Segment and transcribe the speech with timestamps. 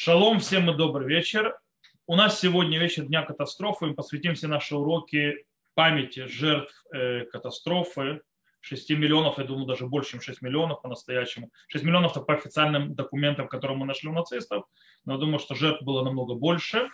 [0.00, 1.58] Шалом всем и добрый вечер.
[2.06, 3.86] У нас сегодня вечер Дня катастрофы.
[3.86, 8.20] Мы посвятим все наши уроки памяти жертв э, катастрофы.
[8.60, 11.50] 6 миллионов, я думаю, даже больше, чем 6 миллионов по-настоящему.
[11.66, 14.66] 6 миллионов это по официальным документам, которые мы нашли у нацистов.
[15.04, 16.88] Но я думаю, что жертв было намного больше.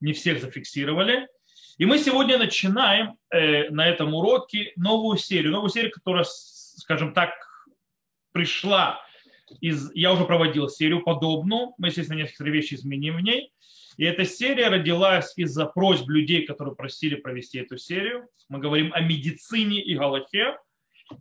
[0.00, 1.28] Не всех зафиксировали.
[1.76, 5.52] И мы сегодня начинаем э, на этом уроке новую серию.
[5.52, 7.34] Новую серию, которая, скажем так,
[8.32, 9.02] пришла
[9.60, 13.52] из, я уже проводил серию подобную, мы, естественно, некоторые вещи изменим в ней.
[13.96, 18.28] И эта серия родилась из-за просьб людей, которые просили провести эту серию.
[18.48, 20.56] Мы говорим о медицине и галахе.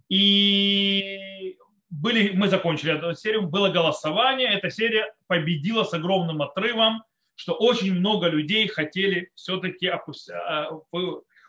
[0.10, 1.58] И
[1.90, 7.04] были, мы закончили эту серию, было голосование, эта серия победила с огромным отрывом,
[7.36, 10.70] что очень много людей хотели все-таки а,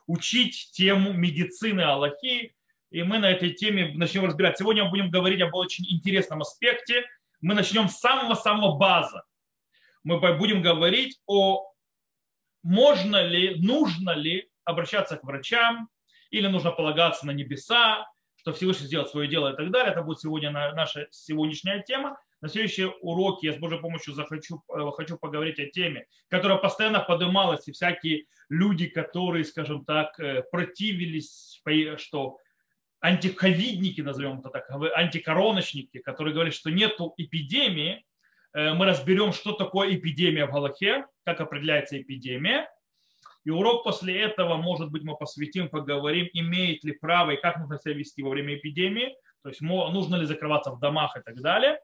[0.07, 2.55] учить тему медицины Аллахи,
[2.91, 4.59] и мы на этой теме начнем разбирать.
[4.59, 7.05] Сегодня мы будем говорить об очень интересном аспекте.
[7.41, 9.25] Мы начнем с самого-самого база.
[10.05, 11.73] Мы будем говорить о
[12.63, 15.89] можно ли, нужно ли обращаться к врачам,
[16.31, 19.93] или нужно полагаться на небеса, что Всевышний сделает свое дело и так далее.
[19.93, 22.19] Это будет сегодня наша сегодняшняя тема.
[22.41, 27.01] На следующие уроки я с Божьей помощью захочу, э, хочу поговорить о теме, которая постоянно
[27.01, 31.61] поднималась, и всякие люди, которые, скажем так, э, противились,
[31.97, 32.39] что
[33.01, 38.05] антиковидники, назовем это так, антикороночники, которые говорят, что нет эпидемии,
[38.55, 42.69] э, мы разберем, что такое эпидемия в Галахе, как определяется эпидемия.
[43.45, 47.79] И урок после этого, может быть, мы посвятим, поговорим, имеет ли право и как нужно
[47.79, 51.79] себя вести во время эпидемии, то есть нужно ли закрываться в домах и так далее,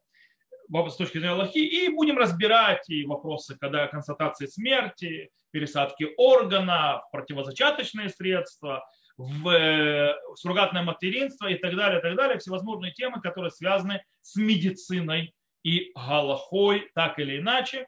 [0.69, 1.59] с точки зрения Аллахи.
[1.59, 8.85] И будем разбирать и вопросы, когда констатации смерти, пересадки органов, противозачаточные средства–
[9.17, 14.37] в э, суррогатное материнство и так далее, и так далее, всевозможные темы, которые связаны с
[14.37, 17.87] медициной и галахой, так или иначе.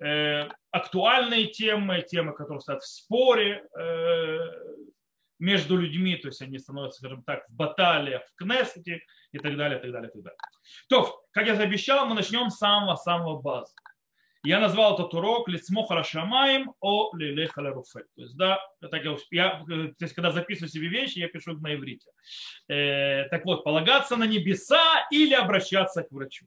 [0.00, 4.38] Э, актуальные темы, темы, которые стоят в споре э,
[5.38, 9.78] между людьми, то есть они становятся, скажем так, в баталиях в Кнессете и так далее,
[9.78, 10.38] и так далее, и так далее.
[10.88, 13.72] То, как я обещал, мы начнем с самого-самого базы.
[14.44, 18.00] Я назвал этот урок «Лицмо Рашамаем о лилеха леруфе».
[18.14, 21.74] То есть, да, так я, я, то есть, когда записываю себе вещи, я пишу на
[21.74, 22.10] иврите.
[22.68, 26.44] Э, так вот, полагаться на небеса или обращаться к врачу.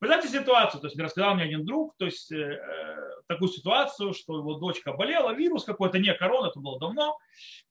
[0.00, 2.58] Представьте ситуацию, то есть мне рассказал мне один друг, то есть э,
[3.28, 7.18] такую ситуацию, что его дочка болела, вирус какой-то, не корона, это было давно,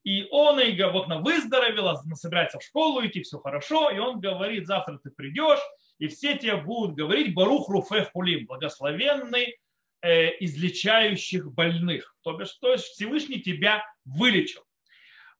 [0.04, 4.68] и он и вот она выздоровела, собирается в школу идти, все хорошо, и он говорит,
[4.68, 5.58] завтра ты придешь,
[6.00, 9.58] и все тебе будут говорить Барух Руфе Хулим, благословенный
[10.00, 12.16] э, излечающих больных.
[12.22, 14.62] То бишь, то есть Всевышний тебя вылечил.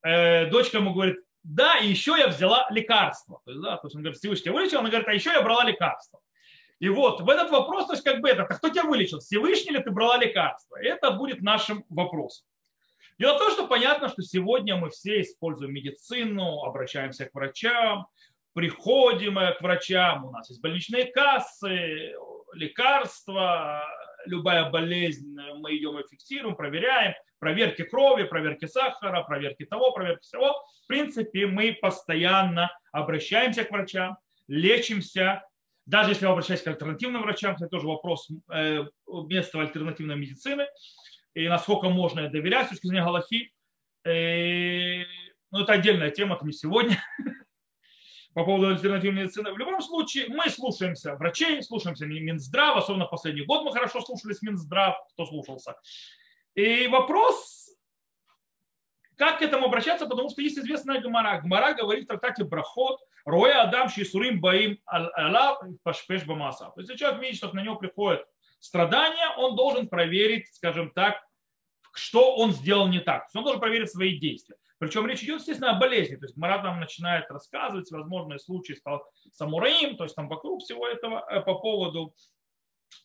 [0.03, 3.41] Э, дочка ему говорит, да, и еще я взяла лекарство.
[3.47, 5.41] То есть, да, то есть он говорит, Всевышний тебя вылечил, она говорит, а еще я
[5.41, 6.20] брала лекарство.
[6.78, 9.72] И вот в этот вопрос, то есть как бы это, а кто тебя вылечил, Всевышний
[9.72, 10.76] ли ты брала лекарство?
[10.76, 12.47] Это будет нашим вопросом.
[13.19, 18.06] Дело в том, что понятно, что сегодня мы все используем медицину, обращаемся к врачам,
[18.53, 22.15] приходим к врачам, у нас есть больничные кассы,
[22.53, 23.84] лекарства,
[24.27, 30.55] любая болезнь, мы идем и фиксируем, проверяем, проверки крови, проверки сахара, проверки того, проверки всего.
[30.84, 34.19] В принципе, мы постоянно обращаемся к врачам,
[34.49, 35.44] лечимся,
[35.87, 40.67] даже если вы обращаетесь к альтернативным врачам, это тоже вопрос э, места альтернативной медицины,
[41.34, 43.53] и насколько можно доверять с точки зрения Галахи.
[44.05, 45.05] Э,
[45.53, 47.03] ну, это отдельная тема, это не сегодня.
[48.34, 49.52] по поводу альтернативной медицины.
[49.52, 54.42] В любом случае, мы слушаемся врачей, слушаемся Минздрав, особенно в последний год мы хорошо слушались
[54.42, 55.76] Минздрав, кто слушался.
[56.54, 57.70] И вопрос,
[59.16, 61.40] как к этому обращаться, потому что есть известная Гмара.
[61.40, 66.72] Гмара говорит в трактате Брахот, Роя Адам Шисурим Баим Алла Пашпеш Бамаса.
[66.74, 68.24] То есть, человек видит, что на него приходит
[68.60, 71.16] страдания, он должен проверить, скажем так,
[71.92, 73.28] что он сделал не так.
[73.34, 74.56] Он должен проверить свои действия.
[74.80, 76.16] Причем речь идет, естественно, о болезни.
[76.16, 80.88] То есть Марат нам начинает рассказывать возможные случаи с самураем, то есть там вокруг всего
[80.88, 82.14] этого э, по поводу,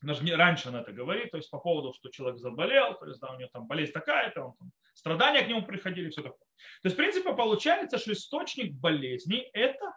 [0.02, 3.20] даже не, раньше он это говорит, то есть по поводу, что человек заболел, то есть
[3.20, 6.48] да, у него там болезнь такая-то, там, страдания к нему приходили, все такое.
[6.82, 9.94] То есть, в принципе, получается, что источник болезни– это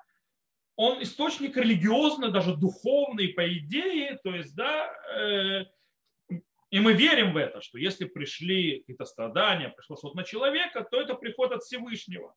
[0.75, 5.65] он источник религиозный, даже духовный, по идее, то есть, да, э,
[6.71, 11.01] и мы верим в это, что если пришли какие-то страдания, пришло что-то на человека, то
[11.01, 12.35] это приход от Всевышнего.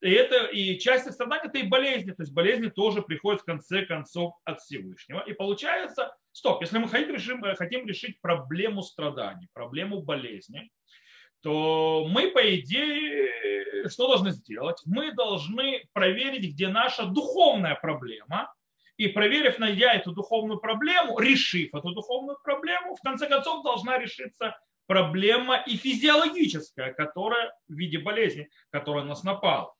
[0.00, 2.12] И, это, и часть страдания это и болезни.
[2.12, 5.20] То есть болезни тоже приходят в конце концов от Всевышнего.
[5.20, 10.70] И получается, стоп, если мы хотим, решим, хотим решить проблему страданий, проблему болезни,
[11.42, 14.82] то мы, по идее, что должны сделать?
[14.84, 18.52] Мы должны проверить, где наша духовная проблема,
[19.00, 24.58] и проверив, найдя эту духовную проблему, решив эту духовную проблему, в конце концов должна решиться
[24.86, 29.72] проблема и физиологическая, которая в виде болезни, которая нас напала.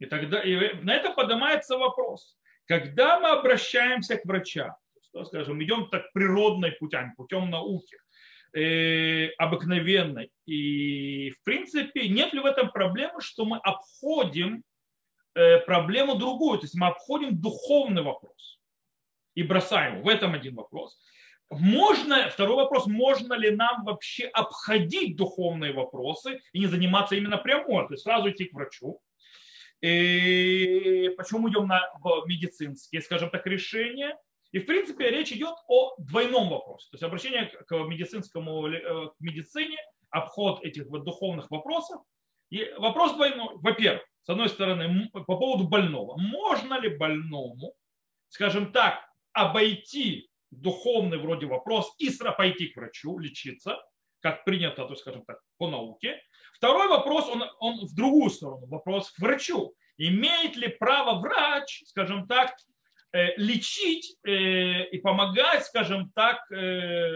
[0.00, 2.36] И тогда и на это поднимается вопрос.
[2.66, 4.74] Когда мы обращаемся к врачам,
[5.12, 7.96] то, скажем, идем так природной путями, путем науки,
[8.56, 14.64] э, обыкновенной, и в принципе нет ли в этом проблемы, что мы обходим
[15.66, 18.60] проблему другую, то есть мы обходим духовный вопрос
[19.34, 20.04] и бросаем его.
[20.04, 20.98] В этом один вопрос.
[21.50, 27.86] Можно, второй вопрос, можно ли нам вообще обходить духовные вопросы и не заниматься именно прямо,
[27.86, 29.00] то есть сразу идти к врачу,
[29.82, 31.82] и почему мы идем на
[32.26, 34.16] медицинские, скажем так, решения?
[34.52, 36.88] И, в принципе, речь идет о двойном вопросе.
[36.90, 39.76] То есть обращение к медицинскому, э, к медицине,
[40.10, 42.00] обход этих вот духовных вопросов.
[42.50, 43.48] И вопрос двойной.
[43.56, 46.16] Во-первых, с одной стороны, по поводу больного.
[46.18, 47.74] Можно ли больному,
[48.28, 53.82] скажем так, обойти духовный вроде вопрос и пойти к врачу, лечиться,
[54.20, 56.20] как принято, то, скажем так, по науке,
[56.62, 59.74] Второй вопрос, он, он в другую сторону, вопрос к врачу.
[59.96, 62.54] Имеет ли право врач, скажем так,
[63.12, 67.10] э, лечить э, и помогать, скажем так, э,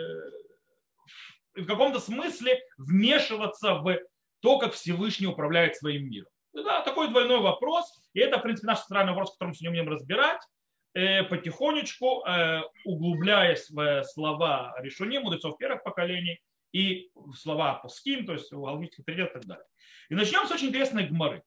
[1.55, 3.97] в каком-то смысле вмешиваться в
[4.41, 6.31] то, как Всевышний управляет своим миром?
[6.65, 7.85] Да, такой двойной вопрос.
[8.15, 10.41] И это, в принципе, наш центральный вопрос, который мы сегодня будем разбирать
[11.29, 12.25] потихонечку,
[12.87, 16.41] углубляясь в слова решения мудрецов первых поколений
[16.73, 19.67] и слова Пуским, то есть алгоритмических авторитетов и так далее.
[20.09, 21.43] И начнем с очень интересной гморы.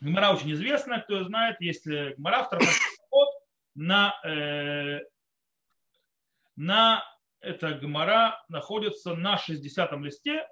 [0.00, 2.66] Гмора очень известная, кто знает, есть гмора, второй
[3.10, 3.28] год
[3.74, 5.00] на, э,
[6.56, 7.04] на
[7.40, 10.48] эта гмора находится на 60-м листе,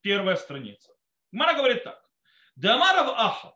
[0.00, 0.92] первая страница.
[1.32, 1.99] Гмара говорит так.
[2.60, 3.54] Дамаров Аха,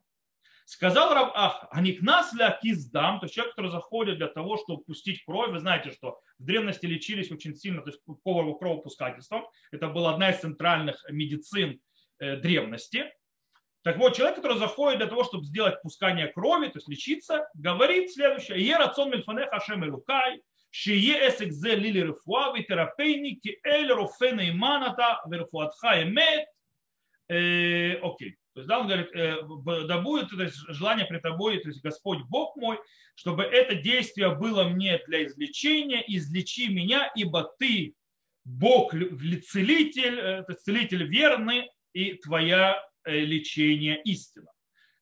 [0.65, 4.29] Сказал Рав Ах, а не к нас ли акиздам, то есть человек, который заходит для
[4.29, 5.51] того, чтобы пустить кровь.
[5.51, 9.47] Вы знаете, что в древности лечились очень сильно, то есть кровопускательством.
[9.73, 11.81] Это была одна из центральных медицин
[12.19, 13.12] э, древности.
[13.83, 18.11] Так вот, человек, который заходит для того, чтобы сделать пускание крови, то есть лечиться, говорит
[18.11, 18.67] следующее.
[18.67, 20.41] Е рацон мильфанех ашем элукай,
[20.71, 26.49] шие эсек зе лили рефуа, терапейники эль рофена иманата, верфуатха эмет.
[27.29, 28.39] Э, окей.
[28.55, 29.37] То есть, да, он говорит, э,
[29.87, 32.79] да будет то есть, желание при тобой, то есть Господь Бог мой,
[33.17, 37.95] чтобы это действие было мне для излечения, излечи меня, ибо ты
[38.45, 44.51] Бог целитель, это целитель верный, и твоя э, лечение истина.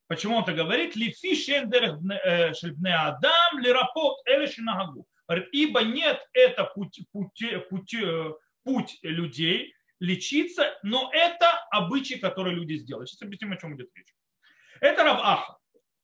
[0.06, 0.94] Почему он это говорит?
[0.94, 2.52] Лифи э,
[2.94, 4.18] адам лирапот.
[5.26, 7.94] Говорит, ибо нет это путь, путь, путь,
[8.62, 13.06] путь людей, лечиться, но это обычай, который люди сделали.
[13.06, 14.12] Сейчас объясним, о чем идет речь.
[14.80, 15.58] Это Рав Аха.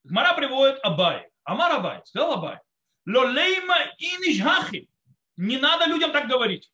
[0.04, 1.26] Гмара приводит Абай.
[1.42, 2.58] Амар Абай, сказал Абай.
[3.06, 4.88] Лолейма инишхахи.
[5.36, 6.70] Не надо людям так говорить.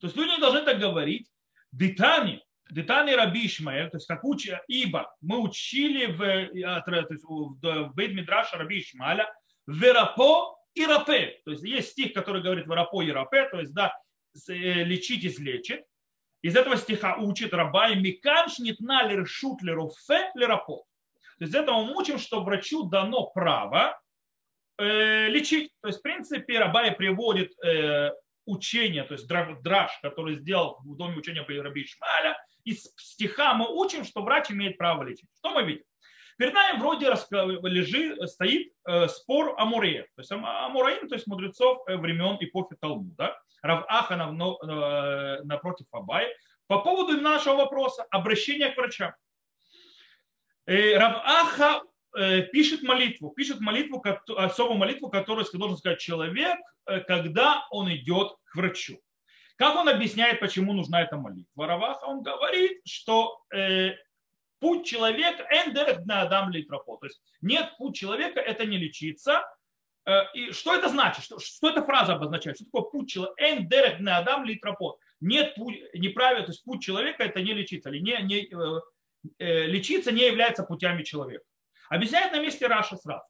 [0.00, 1.30] То есть люди не должны так говорить.
[1.70, 7.92] Детани, детани Раби Ишмаэль, то есть как учи, ибо мы учили в, то есть в
[7.94, 9.30] Бейт Мидраша Раби Ишмаэля,
[9.66, 11.40] верапо и рапе.
[11.44, 13.94] То есть есть стих, который говорит верапо и рапе, то есть да,
[14.48, 15.84] э, лечить излечит.
[16.42, 20.84] Из этого стиха учит Рабай Микан шнитна лершут леруфе лерапот.
[21.38, 24.00] То есть из этого мы учим, что врачу дано право
[24.78, 25.72] э, лечить.
[25.80, 28.10] То есть, в принципе, Рабай приводит э,
[28.44, 32.36] учение, то есть драж, который сделал в доме учения Раби Ишмаля.
[32.64, 35.28] Из стиха мы учим, что врач имеет право лечить.
[35.38, 35.84] Что мы видим?
[36.38, 41.96] Перед нами вроде лежит, стоит э, спор Амуреев, то есть Амураим, то есть мудрецов э,
[41.96, 43.40] времен эпохи Талмуда.
[43.62, 46.26] Рав Аханов э, напротив Абай,
[46.66, 49.14] по поводу нашего вопроса обращения к врачам.
[50.66, 51.82] Э, Рав Аха
[52.16, 54.02] э, пишет молитву, пишет молитву,
[54.36, 56.58] особую молитву, которую должен сказать человек,
[57.06, 58.98] когда он идет к врачу.
[59.56, 61.66] Как он объясняет, почему нужна эта молитва?
[61.68, 63.44] Раваха, он говорит, что
[64.58, 66.96] путь человека эндерх на адам литропо.
[66.96, 69.61] То есть нет путь человека, это не лечиться, Э,
[70.34, 71.24] и что это значит?
[71.24, 72.56] Что, что эта фраза обозначает?
[72.56, 73.34] Что такое путь человека?
[73.38, 74.98] Эн не адам литропот.
[75.20, 77.90] Нет путь, неправильно, то есть путь человека это не лечиться.
[77.90, 78.80] Или не, не, э,
[79.38, 81.44] э, лечиться не является путями человека.
[81.88, 83.24] Объясняет на месте Раши сразу.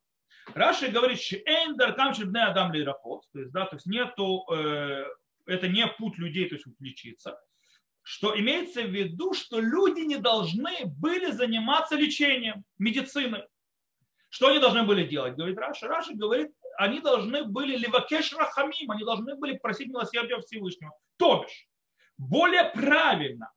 [0.55, 3.25] Раши говорит, что אין דרכם בני אדם להתרפאות.
[3.33, 5.05] То есть, да, то есть нету, э,
[5.47, 7.39] это не путь людей, то есть лечиться.
[8.03, 13.45] Что имеется в виду, что люди не должны были заниматься лечением, медициной.
[14.29, 15.37] Что они должны были делать?
[15.37, 15.87] Говорит Раши.
[15.87, 20.93] Раши говорит, они должны были לבקש רחמים, они должны были просить милосердия Всевышнего.
[21.17, 21.69] То бишь,
[22.19, 23.51] более правильно,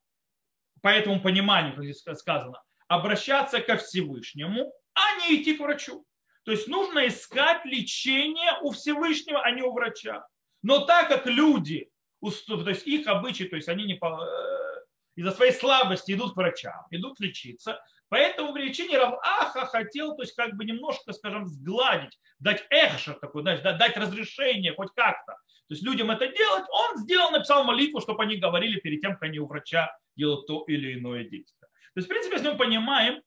[0.81, 6.05] по этому пониманию, как здесь сказано, обращаться ко Всевышнему, а не идти к врачу.
[6.43, 10.25] То есть нужно искать лечение у Всевышнего, а не у врача.
[10.61, 11.89] Но так как люди,
[12.21, 14.75] то есть их обычаи, то есть они не э,
[15.15, 20.35] из-за своей слабости идут к врачам, идут лечиться, Поэтому в лечении Раваха хотел, то есть
[20.35, 25.33] как бы немножко, скажем, сгладить, дать эхшер такой, знаешь, дать разрешение хоть как-то.
[25.67, 29.23] То есть людям это делать, он сделал, написал молитву, чтобы они говорили перед тем, как
[29.23, 31.67] они у врача делают то или иное действие.
[31.95, 33.21] То есть, в принципе, если мы понимаем,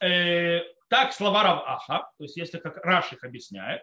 [0.00, 3.82] э, так слова Раваха, то есть если как Раш их объясняет,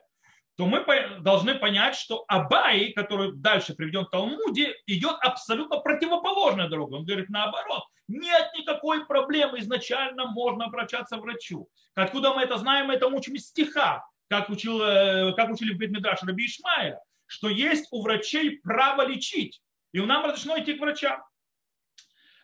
[0.60, 0.84] то мы
[1.22, 7.00] должны понять, что Абай, который дальше приведен в Талмуде, идет абсолютно противоположной дорогой.
[7.00, 11.70] Он говорит наоборот, нет никакой проблемы, изначально можно обращаться к врачу.
[11.96, 15.78] Откуда мы это знаем, мы это учим из стиха, как, учил, э, как учили в
[15.78, 19.62] Бетмидраш Раби Ишмаэля, что есть у врачей право лечить,
[19.94, 21.24] и нам разрешено идти к врачам.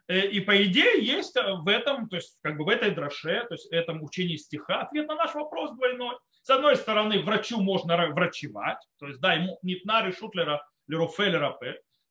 [0.08, 3.56] Э, и по идее есть в этом, то есть как бы в этой драше, то
[3.56, 6.16] есть в этом учении стиха ответ на наш вопрос двойной.
[6.46, 11.58] С одной стороны, врачу можно врачевать, то есть да, ему нитна решутлера лерофелера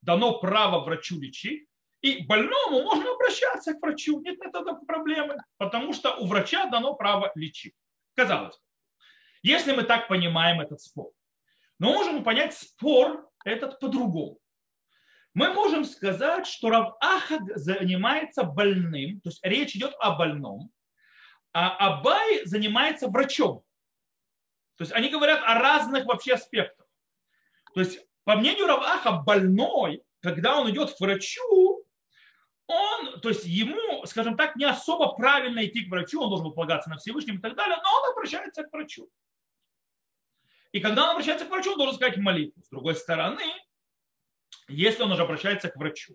[0.03, 1.69] дано право врачу лечить,
[2.01, 7.31] и больному можно обращаться к врачу, нет этого проблемы, потому что у врача дано право
[7.37, 7.75] лечить.
[8.17, 8.63] Казалось бы,
[9.45, 11.13] если мы так понимаем этот спор,
[11.79, 14.41] но можем понять спор этот по-другому.
[15.33, 20.73] Мы можем сказать, что Раваха занимается больным, то есть речь идет о больном,
[21.53, 23.63] а Абай занимается врачом.
[24.77, 26.87] То есть они говорят о разных вообще аспектах.
[27.75, 31.85] То есть, по мнению Раваха, больной, когда он идет к врачу,
[32.67, 36.55] он, то есть ему, скажем так, не особо правильно идти к врачу, он должен был
[36.55, 39.09] полагаться на Всевышнем и так далее, но он обращается к врачу.
[40.73, 42.63] И когда он обращается к врачу, он должен сказать молитву.
[42.63, 43.45] С другой стороны,
[44.67, 46.15] если он уже обращается к врачу,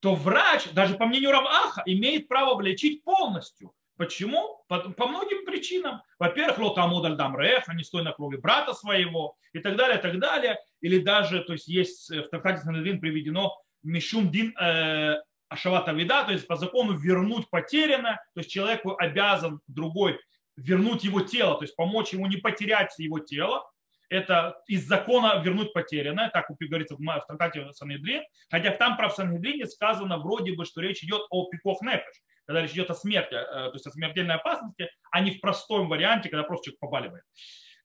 [0.00, 3.72] то врач, даже по мнению Раваха, имеет право лечить полностью.
[3.96, 4.64] Почему?
[4.68, 6.02] По, по многим причинам.
[6.18, 10.18] Во-первых, лотамуд альдам рех, не стой на крови брата своего и так далее, и так
[10.18, 10.58] далее.
[10.80, 15.16] Или даже, то есть есть в трактате Санедрин приведено мишум дин э,
[15.48, 20.18] ашавата вида, то есть по закону вернуть потерянное, то есть человеку обязан другой
[20.56, 23.64] вернуть его тело, то есть помочь ему не потерять его тело,
[24.08, 30.18] это из закона вернуть потерянное, так говорится в трактате Санедрин, хотя там про Санедрине сказано
[30.18, 33.72] вроде бы, что речь идет о пикох нефеш, когда речь идет о смерти, э, то
[33.72, 37.24] есть о смертельной опасности, а не в простом варианте, когда просто человек побаливает.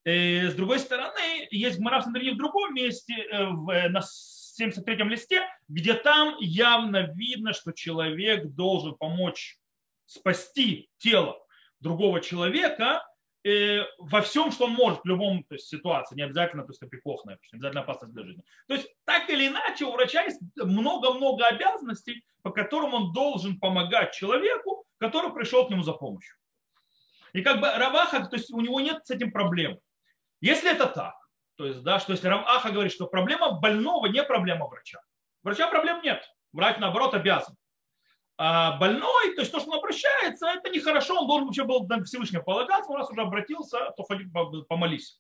[0.06, 4.02] И, э, с другой стороны, есть Гмара в в другом месте, э, в, на
[4.60, 9.58] 73-м листе, где там явно видно, что человек должен помочь
[10.06, 11.38] спасти тело
[11.80, 13.06] другого человека,
[13.98, 17.38] во всем, что он может в любом то есть, ситуации, не обязательно то есть, опекохная,
[17.52, 18.44] не обязательно опасность для жизни.
[18.68, 24.14] То есть так или иначе у врача есть много-много обязанностей, по которым он должен помогать
[24.14, 26.36] человеку, который пришел к нему за помощью.
[27.34, 29.80] И как бы Раваха, то есть у него нет с этим проблем.
[30.42, 31.16] Если это так,
[31.56, 35.00] то есть, да, что если Раваха говорит, что проблема больного не проблема врача.
[35.44, 36.24] Врача проблем нет.
[36.54, 37.56] Врач, наоборот, обязан.
[38.42, 42.02] А больной, то есть то, что он обращается, это нехорошо, он должен вообще был на
[42.06, 44.30] Всевышнего полагаться, он раз уже обратился, то ходи
[44.70, 45.20] помолись.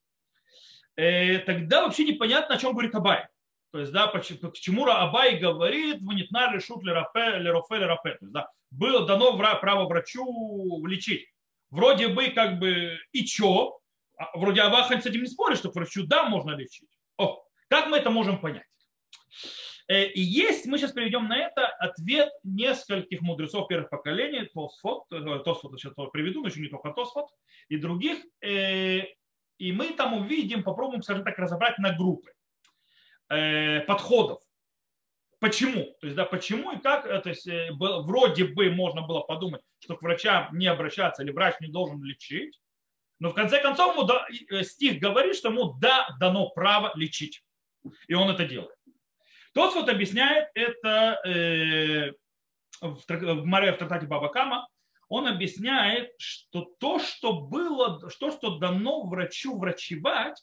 [0.96, 3.28] Э, тогда вообще непонятно, о чем говорит Абай.
[3.74, 8.12] То есть, да, почему Абай говорит, в нитна решут лерофе, лерофе, лерофе.
[8.12, 11.28] То есть, да, было дано право врачу лечить.
[11.72, 13.80] Вроде бы, как бы, и чё?
[14.18, 16.88] А вроде Абахан с этим не спорит, что врачу да, можно лечить.
[17.18, 18.64] О, как мы это можем понять?
[19.90, 25.40] Э, и есть, мы сейчас приведем на это ответ нескольких мудрецов первых поколений, Тосфот, э,
[25.44, 27.28] Тосфот сейчас приведу, но еще не только Тосфот,
[27.70, 28.20] и других.
[28.42, 29.02] Э,
[29.58, 32.32] и мы там увидим, попробуем, скажем так, разобрать на группы
[33.28, 34.42] подходов.
[35.40, 35.96] Почему?
[36.00, 40.02] То есть, да, почему и как, то есть, вроде бы можно было подумать, что к
[40.02, 42.60] врачам не обращаться или врач не должен лечить,
[43.20, 44.26] но в конце концов ему да,
[44.64, 47.44] стих говорит, что ему да, дано право лечить.
[48.08, 48.79] И он это делает.
[49.54, 52.12] Тот вот объясняет это э,
[52.82, 54.68] в, Маре в трактате Бабакама,
[55.08, 60.40] он объясняет, что то, что было, то, что дано врачу врачевать,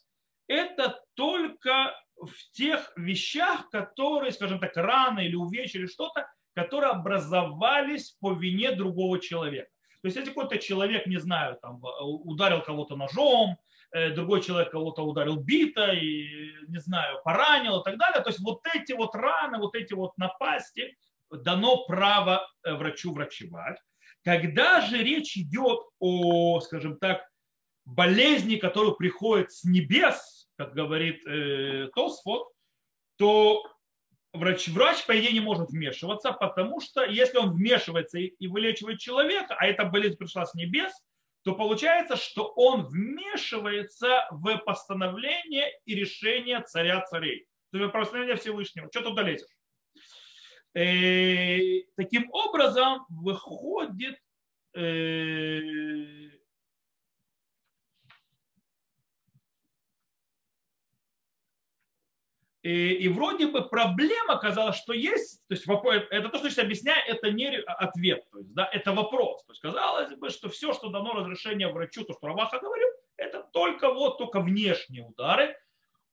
[0.48, 8.16] это только в тех вещах, которые, скажем так, рано или увечья или что-то, которые образовались
[8.20, 9.68] по вине другого человека.
[10.02, 13.75] То есть, если какой-то человек, не знаю, там, ударил кого-то ножом, Э,
[14.14, 18.22] другой человек кого-то ударил бита, и, не знаю, поранил и так далее.
[18.22, 20.96] То есть вот эти вот раны, вот эти вот напасти
[21.30, 23.78] дано право э, врачу врачевать.
[24.24, 27.28] Когда же речь идет о, скажем так,
[27.84, 32.48] болезни, которая приходит с небес, как говорит э, Тосфот,
[33.16, 33.62] то
[34.32, 38.98] врач, врач, по идее, не может вмешиваться, потому что если он вмешивается и, и вылечивает
[38.98, 40.92] человека, а эта болезнь пришла с небес,
[41.46, 47.46] то получается, что он вмешивается в постановление и решение царя царей.
[47.70, 48.88] То есть постановление Всевышнего.
[48.90, 49.46] Что тут долезешь?
[50.74, 54.18] Э, таким образом, выходит
[54.74, 56.30] э,
[62.66, 65.68] И, и вроде бы проблема оказалась, что есть, то есть
[66.10, 69.44] это то, что я объясняю, это не ответ, то есть, да, это вопрос.
[69.44, 73.44] То есть казалось бы, что все, что дано разрешение врачу, то, что Раваха говорил, это
[73.52, 75.56] только вот только внешние удары,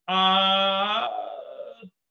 [0.06, 1.10] а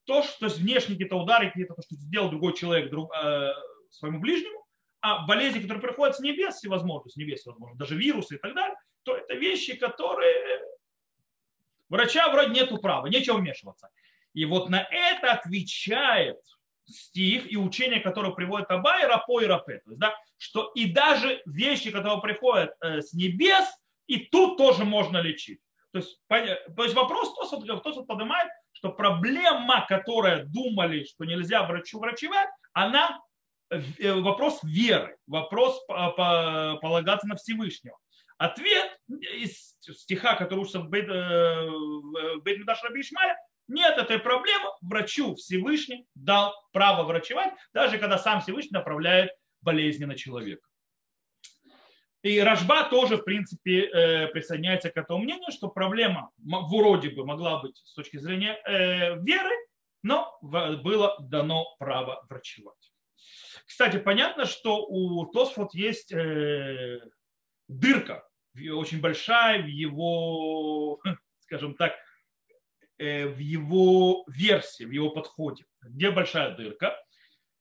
[0.07, 3.53] то, что есть внешние какие-то удары, какие-то то, что сделал другой человек друг, э,
[3.91, 4.67] своему ближнему,
[5.03, 8.77] а болезни, которые приходят с небес, всевозможно, с небес, возможно, даже вирусы и так далее,
[9.05, 10.67] то это вещи, которые
[11.89, 13.89] врача вроде нету права, нечего вмешиваться.
[14.35, 16.39] И вот на это отвечает
[16.87, 19.81] стих и учение, которое приводит Абай, Рапо и Рапе.
[19.85, 23.65] То есть, да, что и даже вещи, которые приходят э, с небес,
[24.07, 25.61] и тут тоже можно лечить.
[25.93, 32.01] То есть, то есть вопрос, кто, кто поднимает, что проблема, которая думали, что нельзя врачу
[32.01, 33.21] врачевать, она
[33.71, 37.97] э, вопрос веры, вопрос полагаться на Всевышнего.
[38.39, 43.37] Ответ из стиха, который учится в Бейт Медаш Раби Ишмаля,
[43.73, 50.15] нет этой проблемы, врачу Всевышний дал право врачевать, даже когда сам Всевышний направляет болезни на
[50.15, 50.67] человека.
[52.23, 57.61] И Рожба тоже, в принципе, э, присоединяется к этому мнению, что проблема вроде бы могла
[57.61, 59.57] быть с точки зрения э, веры,
[60.05, 62.93] но было дано право врачевать.
[63.67, 67.01] Кстати, понятно, что у Тосфот есть э,
[67.69, 68.25] дырка,
[68.55, 71.01] очень большая в его,
[71.41, 71.95] скажем так,
[73.03, 76.97] в его версии, в его подходе, где большая дырка.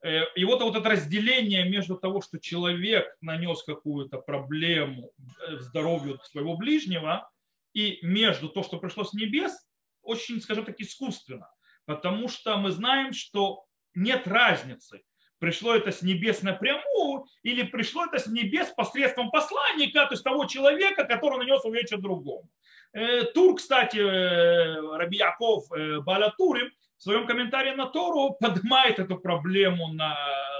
[0.04, 5.12] Э, и вот, вот это разделение между того, что человек нанес какую-то проблему
[5.48, 7.30] э, здоровью своего ближнего,
[7.74, 9.54] и между то, что пришло с небес,
[10.02, 11.50] очень, скажем так, искусственно.
[11.86, 15.02] Потому что мы знаем, что нет разницы,
[15.42, 20.46] пришло это с небес напрямую или пришло это с небес посредством посланника, то есть того
[20.46, 22.48] человека, который нанес увечья другому.
[22.94, 29.18] Э, Тур, кстати, э, Раби Яков э, Балатурим в своем комментарии на Тору поднимает эту
[29.18, 30.16] проблему на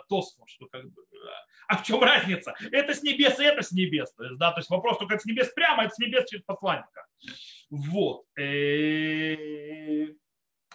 [0.10, 1.04] Тосфу, что как бы,
[1.68, 2.56] а в чем разница?
[2.72, 4.12] Это с небес и это с небес.
[4.16, 7.06] То есть, да, то есть вопрос только с небес прямо, это с небес через посланника.
[7.70, 8.24] Вот.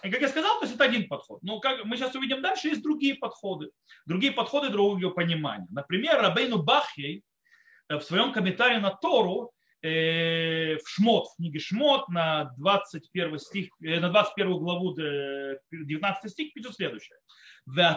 [0.03, 1.41] И как я сказал, то есть это один подход.
[1.41, 3.71] Но как мы сейчас увидим дальше, есть другие подходы.
[4.05, 5.67] Другие подходы, другого понимания.
[5.71, 7.23] Например, Рабейну Бахей
[7.89, 13.99] в своем комментарии на Тору Э, в Шмот, в книге Шмот на 21 стих, э,
[13.99, 17.17] на 21 главу 19 э, стих пишет следующее.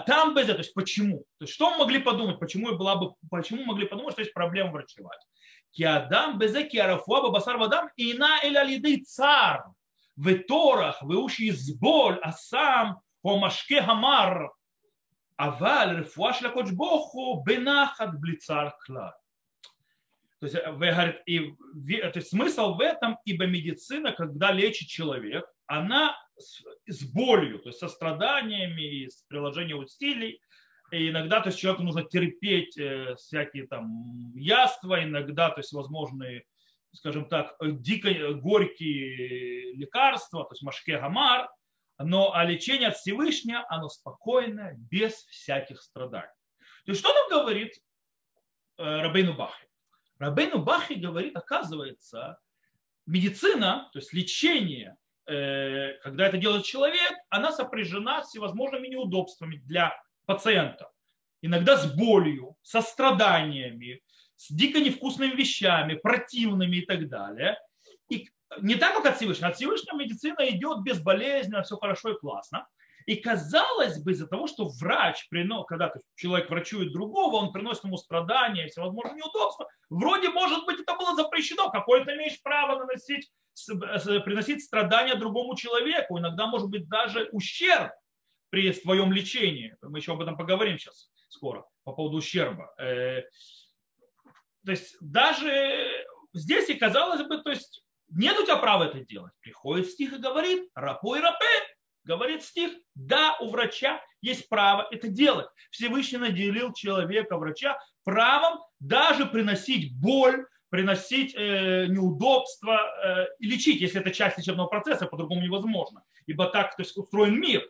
[0.06, 1.20] Там без то есть почему?
[1.38, 5.20] То есть что могли подумать, почему, была бы, почему могли подумать, что есть проблема врачевать?
[5.70, 9.64] Киадам безе киарафуа басар вадам ина эля лиды цар
[10.20, 14.52] в Торах, в Изболь, а сам Машке Хамар,
[15.36, 19.14] Аваль, Рефуаш Лакочбоху, Бенахат Блицар Клар.
[20.40, 21.56] То есть, вы говорите, и,
[22.00, 27.70] то есть смысл в этом, ибо медицина, когда лечит человек, она с, с болью, то
[27.70, 30.40] есть со страданиями, с приложением усилий.
[30.92, 36.44] И иногда то есть, человеку нужно терпеть э, всякие там яства, иногда то есть возможные
[36.92, 41.48] скажем так, дико горькие лекарства, то есть машке гамар,
[41.98, 46.28] но а лечение от Всевышнего, оно спокойное, без всяких страданий.
[46.84, 47.74] То есть что нам говорит
[48.78, 49.68] э, Рабейну Бахи?
[50.18, 52.38] Рабейну Бахи говорит, оказывается,
[53.06, 59.94] медицина, то есть лечение, э, когда это делает человек, она сопряжена с всевозможными неудобствами для
[60.26, 60.90] пациента.
[61.42, 64.02] Иногда с болью, со страданиями,
[64.40, 67.58] с дико невкусными вещами, противными и так далее.
[68.08, 68.26] И
[68.62, 69.48] не так, как от Всевышнего.
[69.48, 72.66] От Всевышнего медицина идет безболезненно, все хорошо и классно.
[73.04, 75.28] И казалось бы, из-за того, что врач,
[75.68, 81.14] когда человек врачует другого, он приносит ему страдания, всевозможные неудобства, вроде, может быть, это было
[81.14, 81.70] запрещено.
[81.70, 83.30] Какое то имеешь право наносить,
[84.24, 87.92] приносить страдания другому человеку, иногда, может быть, даже ущерб
[88.48, 89.76] при твоем лечении.
[89.82, 92.74] Мы еще об этом поговорим сейчас скоро по поводу ущерба.
[94.64, 99.32] То есть даже здесь и казалось бы, то есть нет у тебя права это делать.
[99.40, 101.46] Приходит стих и говорит, рапой рапе,
[102.04, 105.46] Говорит стих, да, у врача есть право это делать.
[105.70, 114.00] Всевышний наделил человека, врача, правом даже приносить боль, приносить э, неудобства э, и лечить, если
[114.00, 116.02] это часть лечебного процесса, по-другому невозможно.
[116.26, 117.68] Ибо так то есть, устроен мир.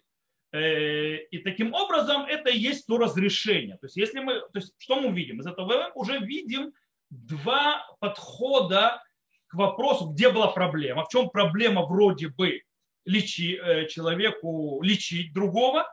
[0.52, 3.76] Э, и таким образом это и есть то разрешение.
[3.78, 5.40] То есть, если мы, то есть, что мы видим?
[5.40, 6.72] Из этого мы уже видим
[7.10, 9.02] два подхода
[9.46, 12.62] к вопросу, где была проблема, в чем проблема вроде бы
[13.04, 15.86] лечи, э, человеку лечить другого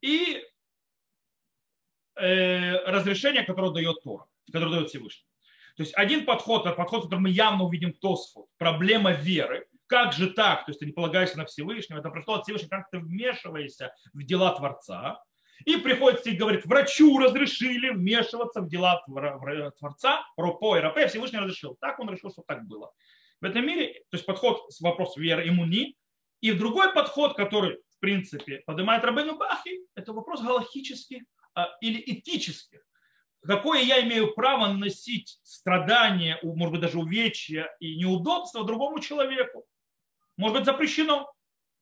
[0.00, 0.42] и
[2.16, 5.26] э, разрешение, которое дает Тора, которое дает Всевышний.
[5.76, 9.66] То есть один подход, подход, который мы явно увидим в Тосфот, проблема веры.
[9.90, 10.66] Как же так?
[10.66, 14.22] То есть ты не полагаешься на Всевышнего, это пришло от Всевышнего, как ты вмешиваешься в
[14.22, 15.20] дела Творца.
[15.64, 19.02] И приходит и говорит, врачу разрешили вмешиваться в дела
[19.78, 21.76] Творца, Ропо и Рапе, Всевышний разрешил.
[21.80, 22.92] Так он решил, что так было.
[23.40, 25.96] В этом мире, то есть подход с вопросом веры иммуни,
[26.40, 31.24] и другой подход, который, в принципе, поднимает Рабену Бахи, это вопрос галактический
[31.54, 32.78] а, или этический.
[33.44, 39.66] Какое я имею право наносить страдания, может быть, даже увечья и неудобства другому человеку?
[40.40, 41.30] Может быть, запрещено,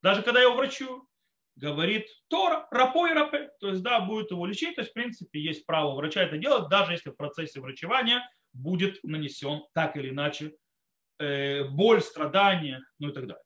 [0.02, 1.06] даже когда я его врачую
[1.54, 3.50] говорит Тора, рапо и рапе.
[3.60, 4.74] То есть, да, будет его лечить.
[4.74, 8.98] То есть, в принципе, есть право врача это делать, даже если в процессе врачевания будет
[9.04, 10.56] нанесен так или иначе
[11.20, 13.44] э, боль, страдания, ну и так далее.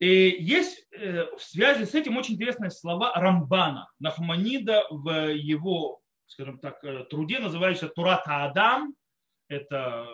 [0.00, 6.58] И есть э, в связи с этим очень интересные слова Рамбана, Нахманида в его, скажем
[6.58, 8.94] так, э, труде, называющийся Турата Адам.
[9.48, 10.06] Это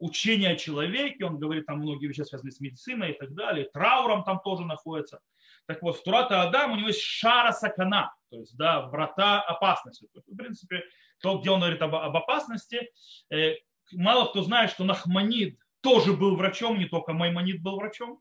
[0.00, 4.24] учение о человеке, он говорит там многие вещи, связанные с медициной и так далее, трауром
[4.24, 5.20] там тоже находится.
[5.66, 10.06] Так вот, в Турата Адам у него есть шара сакана, то есть, да, врата опасности.
[10.12, 10.82] То есть, в принципе,
[11.20, 12.90] то, где он говорит об, об опасности,
[13.30, 13.54] э,
[13.92, 18.20] мало кто знает, что Нахманид тоже был врачом, не только Маймонид был врачом.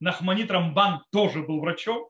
[0.00, 2.08] Нахманид Рамбан тоже был врачом.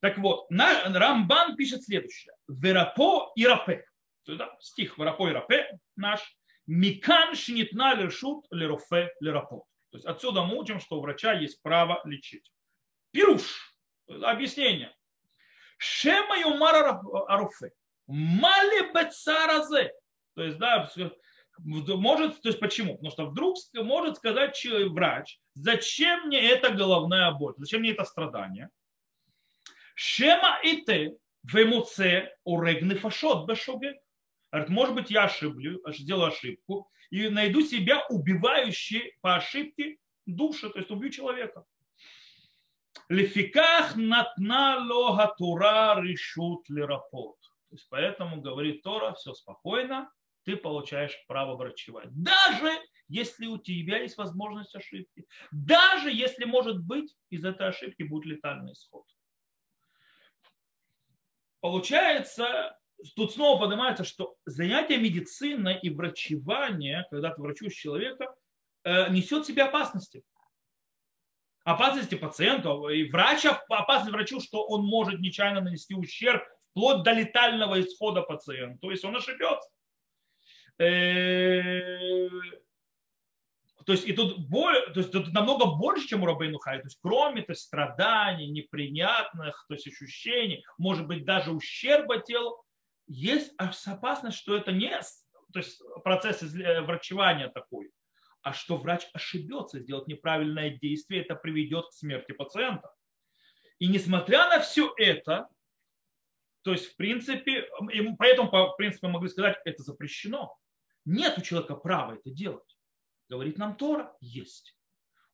[0.00, 2.34] Так вот, на, Рамбан пишет следующее.
[2.48, 3.84] Верапо и рапе.
[4.24, 6.20] То есть, да, стих Верапо и рапе наш.
[6.66, 9.64] Микан шинитна лешут лерофе лерапо.
[9.90, 12.52] То есть отсюда мы учим, что у врача есть право лечить.
[13.12, 13.74] Пируш.
[14.08, 14.94] Объяснение.
[15.78, 17.72] Шема юмара аруфе.
[18.06, 19.92] Мали бецаразе.
[20.34, 20.90] То есть, да,
[21.58, 22.94] может, то есть почему?
[22.96, 28.68] Потому что вдруг может сказать врач, зачем мне эта головная боль, зачем мне это страдание?
[29.94, 33.98] Шема и ты в эмуце урегны фашот бешоге.
[34.56, 40.78] Говорит, может быть, я ошиблю, сделаю ошибку и найду себя убивающий по ошибке души, то
[40.78, 41.66] есть убью человека.
[43.10, 47.38] Лефиках натна лога тура решут лирапот.
[47.68, 50.10] То есть поэтому говорит Тора, все спокойно,
[50.44, 52.08] ты получаешь право врачевать.
[52.12, 55.26] Даже если у тебя есть возможность ошибки.
[55.52, 59.04] Даже если, может быть, из этой ошибки будет летальный исход.
[61.60, 62.78] Получается,
[63.14, 68.34] тут снова поднимается, что занятие медициной и врачевание, когда ты врачуешь человека,
[68.84, 70.22] э, несет в себе опасности
[71.66, 77.80] опасности пациенту, и врач опасный врачу, что он может нечаянно нанести ущерб вплоть до летального
[77.80, 78.78] исхода пациента.
[78.80, 79.68] То есть он ошибется.
[80.78, 82.28] Э,
[83.84, 86.78] то есть и тут, то есть тут намного больше, чем у Рабейну Хай.
[86.78, 92.62] То есть кроме то есть, страданий, неприятных то есть, ощущений, может быть даже ущерба телу,
[93.06, 94.90] есть опасность, что это не
[95.52, 97.90] то есть процесс врачевания такой,
[98.42, 102.92] а что врач ошибется, сделать неправильное действие, это приведет к смерти пациента.
[103.78, 105.48] И несмотря на все это,
[106.62, 107.68] то есть, в принципе,
[108.18, 110.56] поэтому, в принципе, могли сказать, это запрещено.
[111.04, 112.76] Нет у человека права это делать.
[113.28, 114.76] Говорит нам Тора, есть.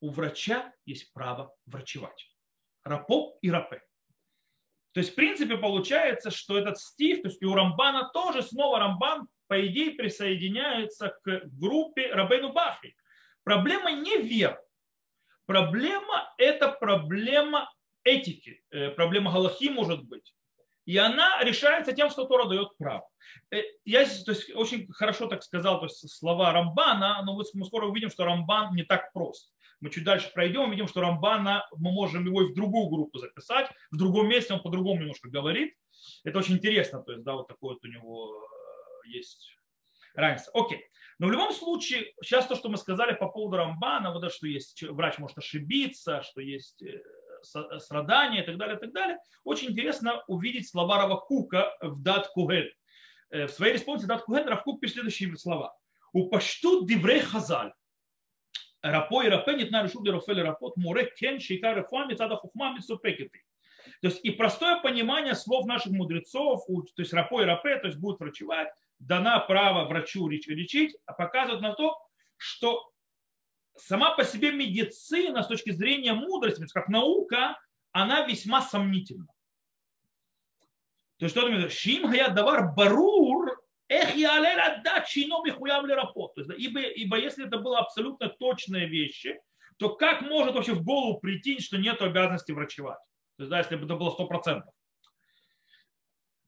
[0.01, 2.37] У врача есть право врачевать.
[2.83, 3.83] Рапо и рапе.
[4.93, 8.79] То есть, в принципе, получается, что этот стих, то есть и у Рамбана тоже снова
[8.79, 12.95] Рамбан, по идее, присоединяется к группе Рабейну Бахи.
[13.43, 14.63] Проблема не вера.
[15.47, 17.71] Проблема– это проблема
[18.05, 20.35] этики, э, проблема галахи может быть.
[20.85, 23.09] И она решается тем, что Тора дает право.
[23.51, 27.87] Э, я то есть, очень хорошо так сказал то есть, слова Рамбана, но мы скоро
[27.87, 29.53] увидим, что Рамбан не так прост.
[29.83, 33.69] Мы чуть дальше пройдем, видим, что Рамбана, мы можем его и в другую группу записать,
[33.91, 35.75] в другом месте он по-другому немножко говорит.
[36.23, 38.33] Это очень интересно, то есть, да, вот такое вот у него
[39.05, 39.57] э, есть
[40.15, 40.53] разница.
[40.55, 40.85] Окей.
[41.19, 44.47] Но в любом случае, сейчас то, что мы сказали по поводу Рамбана, вот это, что
[44.47, 47.03] есть врач может ошибиться, что есть э,
[47.79, 52.73] страдания и так далее, и так далее, очень интересно увидеть слова Рава в Дат Кугель.
[53.31, 55.77] Э, в своей респонсе Дат Кугель Рав Кук пишет следующие слова.
[56.13, 57.73] У пашту диврей хазаль.
[58.83, 63.43] Рапо и рапе нет на решут рофели рапот муре кен шейка рефуа цада хухма мицупекеты.
[64.01, 67.99] То есть и простое понимание слов наших мудрецов, то есть рапо и рапе, то есть
[67.99, 68.69] будет врачевать,
[68.99, 71.97] дана право врачу лечить, а показывает на то,
[72.37, 72.91] что
[73.77, 77.59] сама по себе медицина с точки зрения мудрости, как наука,
[77.93, 79.27] она весьма сомнительна.
[81.19, 83.52] То есть что это Шим давар барур
[83.93, 86.33] Эх, я отдать чином ихуям лерапот.
[86.57, 89.39] Ибо, ибо если это было абсолютно точные вещи,
[89.77, 93.01] то как может вообще в голову прийти, что нет обязанности врачевать?
[93.37, 94.73] То есть, да, если бы это было сто процентов.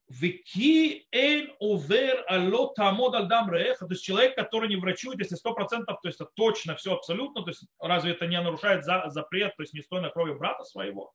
[0.07, 5.99] Вики эн овер алло тамод альдам То есть человек, который не врачует, если сто процентов,
[6.01, 9.73] то есть это точно все абсолютно, то есть разве это не нарушает запрет, то есть
[9.73, 11.13] не стой на крови брата своего?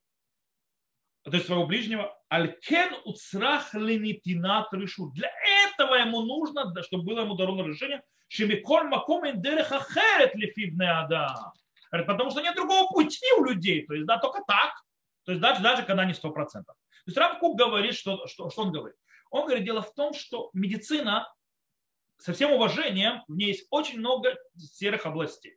[1.24, 5.11] То есть своего ближнего, алькен уцрах ленитинат решу.
[5.11, 5.30] Для
[5.64, 11.52] этого ему нужно, чтобы было ему дано разрешение, шемиколь маком индереха херет лифибне адам.
[11.90, 13.85] Потому что нет другого пути у людей.
[13.87, 14.72] То есть, да, только так.
[15.24, 16.76] То есть даже, даже когда не сто процентов.
[17.04, 18.96] То есть Рав Кук говорит, что, что, что он говорит?
[19.30, 21.33] Он говорит, дело в том, что медицина,
[22.18, 25.56] со всем уважением, в ней есть очень много серых областей.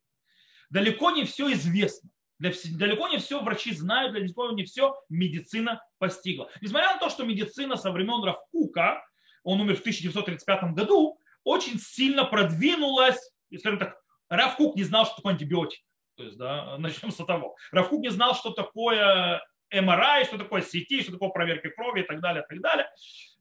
[0.69, 2.09] Далеко не все известно.
[2.39, 6.49] Далеко не все врачи знают, далеко не все медицина постигла.
[6.61, 9.03] Несмотря на то, что медицина со времен Равкука,
[9.43, 13.19] он умер в 1935 году, очень сильно продвинулась,
[13.57, 13.97] скажем так,
[14.29, 15.79] Равкук не знал, что такое антибиотик.
[16.15, 17.55] То есть, да, начнем с того.
[17.71, 19.41] Равкук не знал, что такое
[19.71, 22.87] МРА, что такое CT, что такое проверка крови и так далее, и так далее.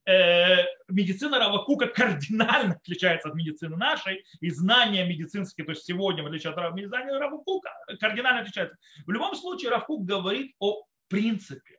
[0.04, 6.26] Э, медицина Равакука кардинально отличается от медицины нашей, и знания медицинские, то есть сегодня, в
[6.26, 8.76] отличие от знания Равакука, кардинально отличаются.
[9.06, 11.78] В любом случае Равкук говорит о принципе.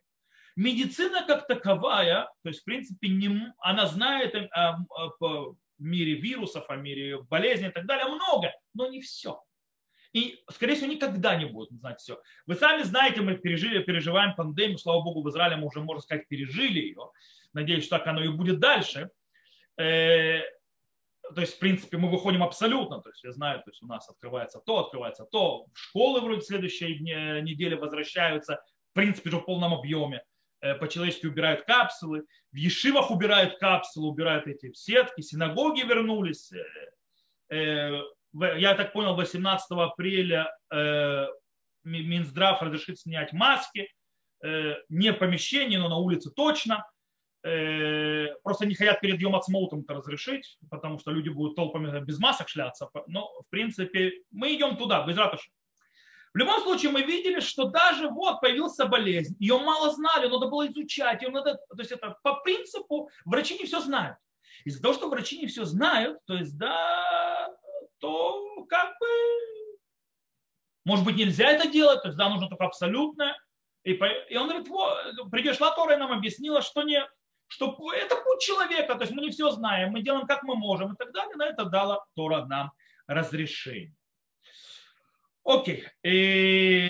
[0.55, 6.69] Медицина как таковая, то есть в принципе не, она знает о, о, о мире вирусов,
[6.69, 9.41] о мире болезней и так далее много, но не все.
[10.13, 12.21] И, скорее всего, никогда не будут знать все.
[12.45, 16.27] Вы сами знаете, мы пережили, переживаем пандемию, слава богу, в Израиле мы уже, можно сказать,
[16.27, 17.09] пережили ее.
[17.51, 19.09] Надеюсь, что так оно и будет дальше.
[19.75, 20.41] Э,
[21.33, 23.01] то есть, в принципе, мы выходим абсолютно.
[23.01, 25.65] То есть, я знаю, то есть у нас открывается то, открывается то.
[25.73, 30.23] Школы вроде в следующей неделе возвращаются, в принципе, уже в полном объеме.
[30.61, 32.25] Э, по-человечески убирают капсулы.
[32.51, 35.21] В Ешивах убирают капсулы, убирают эти сетки.
[35.21, 36.51] Синагоги вернулись.
[38.41, 40.55] Э, я так понял, 18 апреля
[41.83, 43.89] Минздрав разрешит снять маски.
[44.41, 46.85] Не в помещении, но на улице точно.
[47.45, 52.17] Э, просто не хотят перед Йом Ацмоутом это разрешить, потому что люди будут толпами без
[52.17, 52.89] масок шляться.
[53.07, 55.49] Но, в принципе, мы идем туда, без ратуши.
[56.33, 60.65] В любом случае, мы видели, что даже вот появился болезнь, ее мало знали, надо было
[60.67, 64.17] изучать, ее надо, то есть это по принципу врачи не все знают.
[64.63, 67.49] Из-за того, что врачи не все знают, то есть да,
[68.03, 69.07] то как бы,
[70.83, 73.33] может быть, нельзя это делать, то есть да, нужно только абсолютное.
[73.85, 77.09] И, и он говорит, вот, придешь Тора нам объяснила, что нет
[77.47, 80.93] что это путь человека, то есть мы не все знаем, мы делаем как мы можем
[80.93, 82.71] и так далее, на это дала Тора нам
[83.05, 83.95] разрешение.
[85.43, 85.85] Окей.
[86.03, 86.89] И,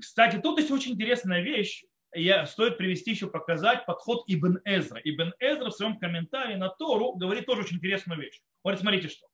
[0.00, 5.00] кстати, тут есть очень интересная вещь, я, стоит привести еще показать подход Ибн Эзра.
[5.04, 8.40] Ибн Эзра в своем комментарии на Тору говорит тоже очень интересную вещь.
[8.64, 9.26] говорит, смотрите что.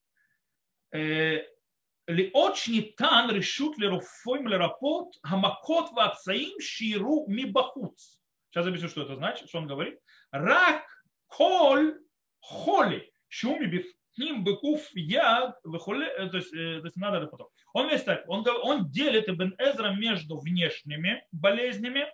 [2.08, 8.22] לעוד שניתן רשות לרופאים לרפות המכות והפצעים שיראו מבחוץ.
[8.56, 10.00] Сейчас объясню, что это значит, что он говорит.
[10.32, 10.86] Рак,
[11.28, 12.00] коль,
[12.40, 17.50] холи, шуми бифним быкув яд, э, то есть, э, то есть надо потом.
[17.74, 22.06] Он весь так, он, он делит Ибн Эзра между внешними болезнями,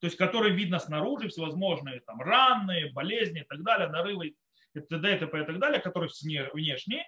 [0.00, 4.28] то есть которые видно снаружи, всевозможные там раны, болезни и так далее, нарывы
[4.74, 5.14] и т.д.
[5.14, 5.42] и т.п.
[5.42, 6.10] и так далее, которые
[6.54, 7.06] внешние,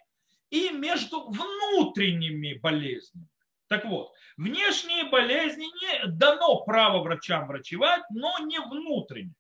[0.50, 3.28] и между внутренними болезнями.
[3.68, 9.36] Так вот, внешние болезни не дано право врачам врачевать, но не внутренние.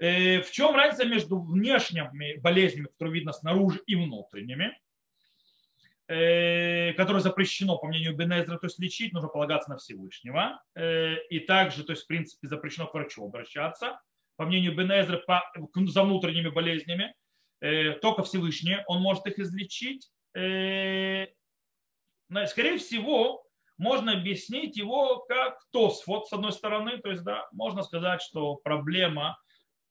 [0.00, 4.76] Э, в чем разница между внешними болезнями, которые видно снаружи, и внутренними,
[6.08, 10.60] э, которые запрещено, по мнению Бенезра, то есть лечить нужно полагаться на Всевышнего.
[10.74, 14.00] Э, и также, то есть, в принципе, запрещено к врачу обращаться.
[14.36, 15.42] По мнению Бенезра, по,
[15.86, 17.14] за внутренними болезнями,
[17.60, 20.10] только Всевышний, он может их излечить.
[20.32, 20.88] Скорее
[22.78, 23.44] всего,
[23.76, 29.36] можно объяснить его как тосфот, с одной стороны, то есть, да, можно сказать, что проблема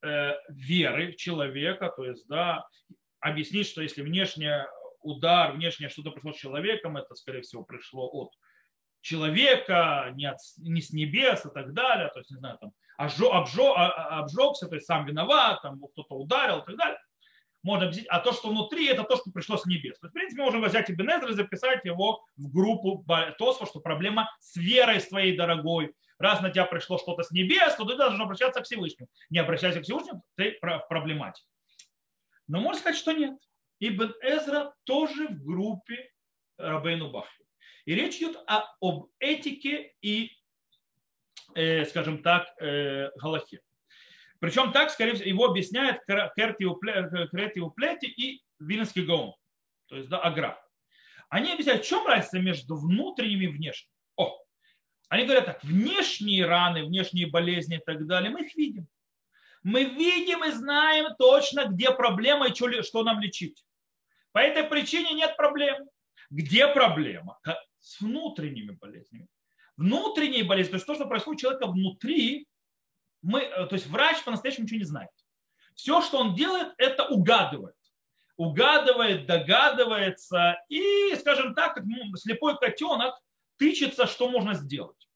[0.01, 2.65] Э, веры человека, то есть, да,
[3.19, 4.49] объяснить, что если внешний
[5.01, 8.32] удар, внешнее что-то пришло с человеком, это, скорее всего, пришло от
[9.01, 13.73] человека, не, от, не с небес и так далее, то есть, не знаю, там, обжег,
[13.75, 16.99] а, а, обжегся, то есть сам виноват, там кто-то ударил и так далее.
[17.63, 20.00] Можно объяснить, а то, что внутри, это то, что пришло с небес.
[20.00, 23.06] То есть, в принципе, можно взять Ибн и записать его в группу
[23.38, 27.76] Тосфа, что проблема с верой с твоей дорогой, раз на тебя пришло что-то с небес,
[27.76, 29.10] то ты должен обращаться к Всевышнему.
[29.30, 31.43] Не обращайся к Всевышнему, ты в проблемате.
[32.48, 33.38] Но можно сказать, что нет.
[33.80, 36.12] Ибн Эзра тоже в группе
[36.58, 37.45] Рабейну Бахи.
[37.86, 40.32] И речь идет о, об этике и,
[41.56, 43.62] э, скажем так, э, Галахе.
[44.39, 46.75] Причем так, скорее всего, его объясняет Кертиу
[47.71, 49.34] Плети и Вильнинский Гаон,
[49.88, 50.62] то есть да, Агра.
[51.30, 53.93] Они объясняют, в чем разница между внутренними и внешними.
[54.15, 54.38] О,
[55.10, 58.88] они говорят так, внешние раны, внешние болезни и так далее, мы их видим.
[59.62, 63.65] Мы видим и знаем точно, где проблема и что, что нам лечить.
[64.32, 65.89] По этой причине нет проблем.
[66.30, 67.39] Где проблема?
[67.80, 69.28] С внутренними болезнями.
[69.75, 72.47] Внутренние болезни, то есть то, что происходит у человека внутри,
[73.21, 75.10] мы, э, то есть врач по-настоящему ничего не знает.
[75.75, 77.75] Все, что он делает, это угадывает.
[78.38, 81.84] Угадывает, догадывается и, скажем так, как
[82.15, 83.15] слепой котенок
[83.58, 85.10] тычется, что можно сделать.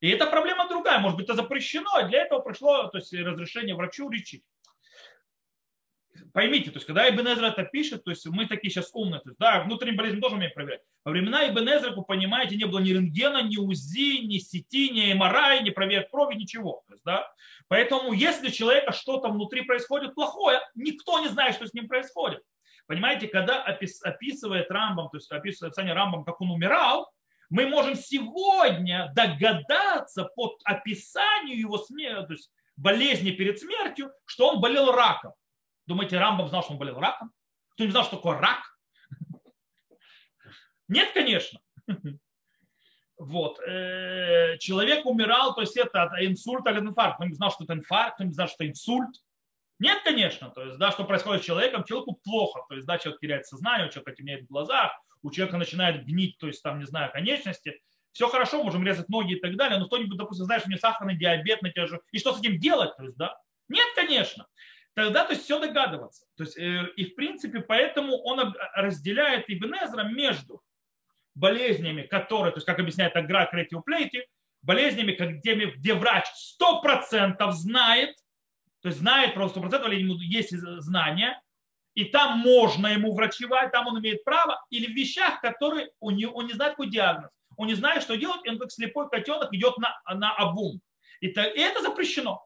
[0.00, 3.74] И эта проблема другая, может быть, это запрещено, а для этого пришло то есть, разрешение
[3.74, 4.44] врачу лечить
[6.32, 9.30] поймите, то есть когда Ибн Эзра это пишет, то есть мы такие сейчас умные, то
[9.30, 10.82] есть, да, внутренний болезнь тоже умеем проверять.
[11.04, 15.12] Во времена Ибн Эзра, вы понимаете, не было ни рентгена, ни УЗИ, ни сети, ни
[15.12, 16.82] МРА, ни проверок крови, ничего.
[16.86, 17.32] То есть, да?
[17.68, 22.42] Поэтому если у человека что-то внутри происходит плохое, никто не знает, что с ним происходит.
[22.86, 27.10] Понимаете, когда описывает Рамбам, то есть описывает Саня Рамбам, как он умирал,
[27.50, 34.60] мы можем сегодня догадаться под описанию его смерти, то есть болезни перед смертью, что он
[34.60, 35.32] болел раком.
[35.86, 37.32] Думаете, Рамбам знал, что он болел раком?
[37.70, 38.60] Кто не знал, что такое рак?
[40.88, 41.60] Нет, конечно.
[43.18, 43.58] Вот.
[43.60, 47.16] Э, человек умирал, то есть это от инсульта или инфаркта.
[47.16, 49.08] Кто не знал, что это инфаркт, кто не знал, что это инсульт.
[49.78, 50.50] Нет, конечно.
[50.50, 52.60] То есть, да, что происходит с человеком, человеку плохо.
[52.68, 56.36] То есть, да, человек теряет сознание, у человека темнеет в глазах, у человека начинает гнить,
[56.38, 57.80] то есть, там, не знаю, конечности.
[58.12, 61.16] Все хорошо, можем резать ноги и так далее, но кто-нибудь, допустим, знаешь, у меня сахарный
[61.16, 62.00] диабет на тебя же.
[62.12, 62.96] И что с этим делать?
[62.96, 63.38] То есть, да?
[63.68, 64.46] Нет, конечно
[64.96, 66.26] тогда то есть все догадываться.
[66.36, 69.74] То есть, э, и в принципе поэтому он разделяет Ибн
[70.14, 70.62] между
[71.34, 74.26] болезнями, которые, то есть как объясняет Агра Кретиу Плейти,
[74.62, 76.24] болезнями, где, где врач
[76.60, 78.16] 100% знает,
[78.80, 81.40] то есть знает просто 100%, или ему есть знания,
[81.94, 86.34] и там можно ему врачевать, там он имеет право, или в вещах, которые у него,
[86.34, 87.30] он не знает, какой диагноз.
[87.58, 90.80] Он не знает, что делать, и он как слепой котенок идет на, на обум.
[91.20, 92.44] И, то, и это запрещено.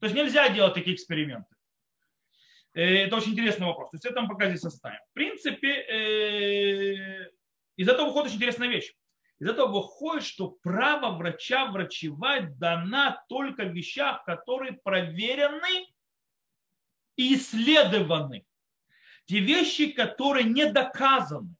[0.00, 1.55] То есть нельзя делать такие эксперименты.
[2.76, 3.90] Э, это очень интересный вопрос.
[3.90, 5.00] То есть это мы пока здесь оставим.
[5.10, 7.30] В принципе, э,
[7.76, 8.92] из этого выходит очень интересная вещь.
[9.38, 15.86] Из этого выходит, что право врача врачевать дана только в вещах, которые проверены
[17.16, 18.44] и исследованы.
[19.24, 21.54] Те вещи, которые не доказаны,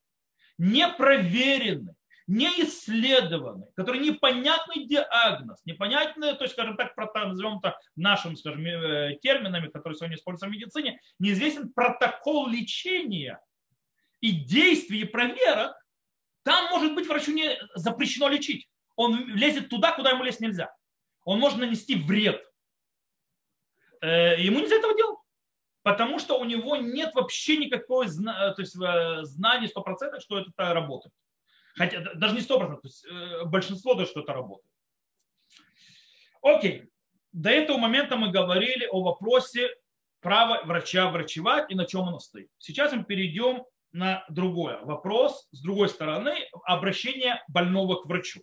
[0.59, 1.96] не проверены,
[2.27, 9.17] не исследованы, которые непонятный диагноз, непонятный, то есть, скажем так, назовем это нашими скажем, э,
[9.23, 13.41] терминами, которые сегодня используются в медицине, неизвестен протокол лечения
[14.21, 15.77] и действий и проверок,
[16.43, 18.69] там, может быть, врачу не запрещено лечить.
[18.97, 20.75] Он лезет туда, куда ему лезть нельзя.
[21.25, 22.43] Он может нанести вред.
[24.01, 25.19] Э, ему нельзя этого делать.
[25.83, 31.13] Потому что у него нет вообще никакой то есть, э, знания 100%, что это работает.
[31.77, 34.73] Хотя даже не 100%, то есть э, большинство даже что-то работает.
[36.43, 36.91] Окей.
[37.33, 39.69] До этого момента мы говорили о вопросе
[40.21, 42.51] права врача врачевать и на чем оно стоит.
[42.59, 44.79] Сейчас мы перейдем на другое.
[44.85, 46.35] Вопрос с другой стороны
[46.65, 48.41] обращение больного к врачу.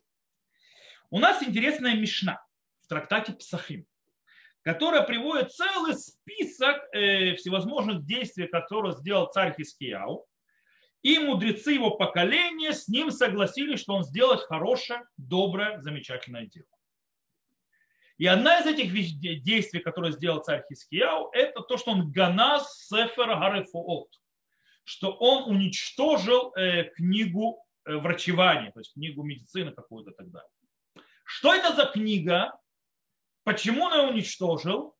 [1.10, 2.44] У нас интересная мишна
[2.82, 3.86] в трактате Псахим,
[4.62, 10.26] которая приводит целый список э, всевозможных действий, которые сделал царь Хискияу,
[11.04, 16.66] и мудрецы его поколения с ним согласились, что он сделает хорошее, доброе, замечательное дело.
[18.18, 18.94] И одна из этих
[19.44, 24.10] действий, которые сделал царь Хискияу, это то, что он ганас сефер гарефуот,
[24.86, 30.50] что он уничтожил э, книгу э, врачевания, то есть книгу медицины какую-то и так далее.
[31.26, 32.58] Что это за книга?
[33.44, 34.96] Почему он ее уничтожил?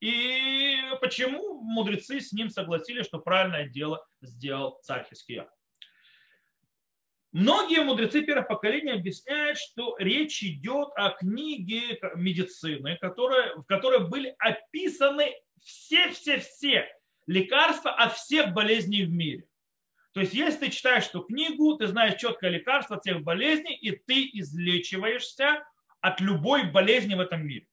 [0.00, 5.48] И почему мудрецы с ним согласились, что правильное дело сделал царь Хиския?
[7.32, 14.34] Многие мудрецы первого поколения объясняют, что речь идет о книге медицины, которые, в которой были
[14.38, 16.88] описаны все-все-все
[17.26, 19.46] лекарства от всех болезней в мире.
[20.12, 23.90] То есть, если ты читаешь эту книгу, ты знаешь четкое лекарство от всех болезней, и
[23.90, 25.62] ты излечиваешься
[26.00, 27.66] от любой болезни в этом мире.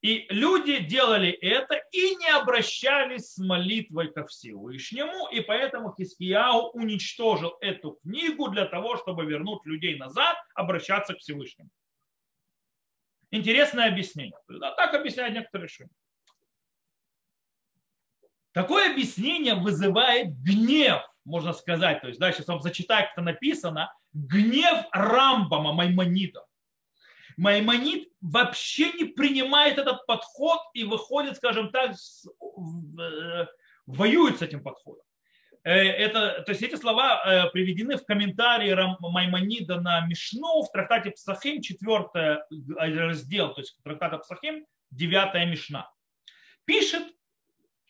[0.00, 7.56] И люди делали это и не обращались с молитвой ко Всевышнему, и поэтому Хискияу уничтожил
[7.60, 11.70] эту книгу для того, чтобы вернуть людей назад, обращаться к Всевышнему.
[13.30, 14.38] Интересное объяснение.
[14.48, 15.90] Да, так объясняют некоторые решения.
[18.52, 22.00] Такое объяснение вызывает гнев, можно сказать.
[22.00, 23.92] То есть, да, сейчас вам зачитаю, как это написано.
[24.12, 26.47] Гнев Рамбама Маймонида.
[27.38, 33.46] Маймонид вообще не принимает этот подход и выходит, скажем так, э,
[33.86, 35.04] воюют с этим подходом.
[35.62, 41.12] Э, это, то есть эти слова э, приведены в комментарии Маймонида на Мишну в трактате
[41.12, 42.42] Псахим, 4
[43.06, 45.88] раздел, то есть трактата Псахим, 9 Мишна.
[46.64, 47.04] Пишет,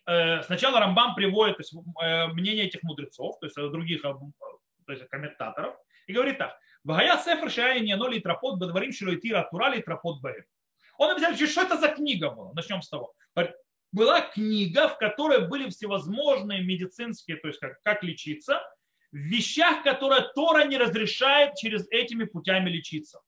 [0.05, 1.74] сначала Рамбам приводит то есть,
[2.34, 5.74] мнение этих мудрецов, то есть других то есть, комментаторов,
[6.07, 6.59] и говорит так.
[6.85, 10.45] Вагая сефер шая не оно литрапот бадварим шило и тира тура литрапот бэм.
[10.99, 12.53] Он объясняет, что это за книга была.
[12.55, 13.14] Начнем с того.
[13.91, 18.61] Была книга, в которой были всевозможные медицинские, то есть как, как лечиться,
[19.12, 23.20] в вещах, которые Тора не разрешает через этими путями лечиться.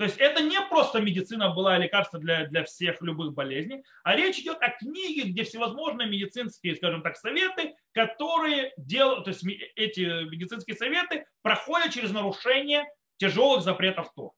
[0.00, 4.38] То есть это не просто медицина была лекарство для, для всех любых болезней, а речь
[4.38, 9.44] идет о книге, где всевозможные медицинские, скажем так, советы, которые делают, то есть
[9.76, 12.86] эти медицинские советы проходят через нарушение
[13.18, 14.32] тяжелых запретов Тор.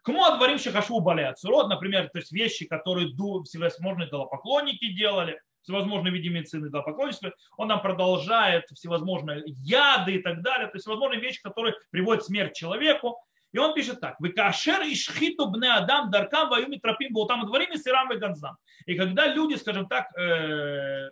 [0.00, 1.38] Кому отворим шахашу болеют?
[1.38, 3.08] Сурод, например, то есть вещи, которые
[3.44, 10.68] всевозможные идолопоклонники делали, всевозможные виды медицины идолопоклонничества, он нам продолжает всевозможные яды и так далее,
[10.68, 13.18] то есть всевозможные вещи, которые приводят к смерти человеку,
[13.54, 14.16] и он пишет так.
[14.18, 18.56] Вы кашер ишхиту бне адам даркам ваюми тропим болтам дворим и сирам и ганзам.
[18.84, 21.10] И когда люди, скажем так, э,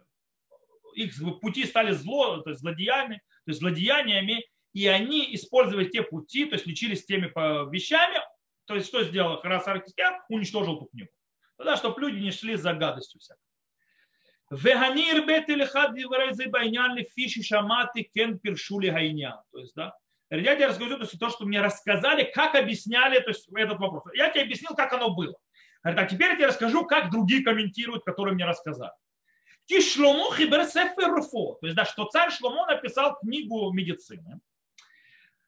[0.95, 6.47] их пути стали зло, то есть злодеяниями, то есть злодеяниями, и они использовали те пути,
[6.47, 7.27] то есть лечились теми
[7.71, 8.19] вещами,
[8.65, 10.21] то есть что сделал Харасар Кискян?
[10.29, 11.11] Уничтожил ту книгу.
[11.57, 13.39] Тогда, чтобы люди не шли за гадостью всякой.
[14.51, 19.41] Веганир бетелихад диварайзы байнян фиши шамати кен пиршули гайня.
[19.53, 19.95] То есть, да,
[20.41, 24.05] я тебе расскажу то, есть, то, что мне рассказали, как объясняли то есть, этот вопрос.
[24.15, 25.35] Я тебе объяснил, как оно было.
[25.83, 28.93] А теперь я тебе расскажу, как другие комментируют, которые мне рассказали.
[29.67, 34.41] Ки Шломо хибер То есть, да, что царь Шломо написал книгу медицины.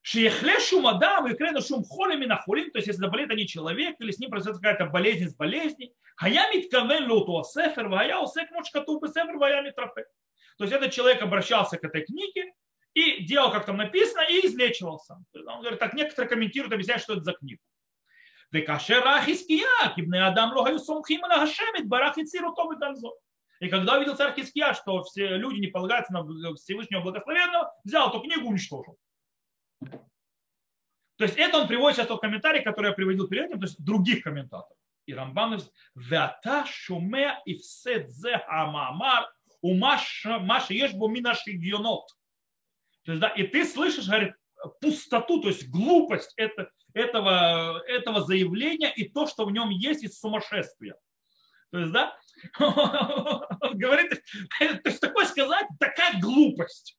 [0.03, 4.11] Шехле шумадам и крена шум холем и нахолим, то есть если заболеет они человек, или
[4.11, 9.39] с ним произойдет какая-то болезнь с болезней, хая миткавен лоту сефер, вая усек мочкату сефер,
[9.39, 10.05] вая митрафе.
[10.59, 12.53] То есть этот человек обращался к этой книге,
[12.95, 15.19] и делал, как там написано, и излечивался.
[15.35, 17.61] Он говорит, так некоторые комментируют, объясняют, что это за книгу.
[23.61, 28.21] И когда увидел царь Хиския, что все люди не полагаются на Всевышнего Благословенного, взял эту
[28.21, 28.97] книгу и уничтожил.
[31.17, 33.83] То есть это он приводит сейчас тот комментарий, который я приводил перед этим, то есть
[33.83, 34.77] других комментаторов.
[35.07, 35.59] И Рамбам
[35.95, 39.33] «Вата шуме и все дзе хамамар
[39.63, 42.09] у маша ешбу мина шигьонот».
[43.05, 44.35] То есть, да, и ты слышишь, говорит,
[44.81, 50.19] пустоту, то есть глупость это, этого, этого заявления и то, что в нем есть из
[50.19, 50.97] сумасшествия.
[51.71, 52.17] То есть, да,
[53.75, 54.23] говорит,
[54.59, 56.99] то есть такое сказать, такая глупость.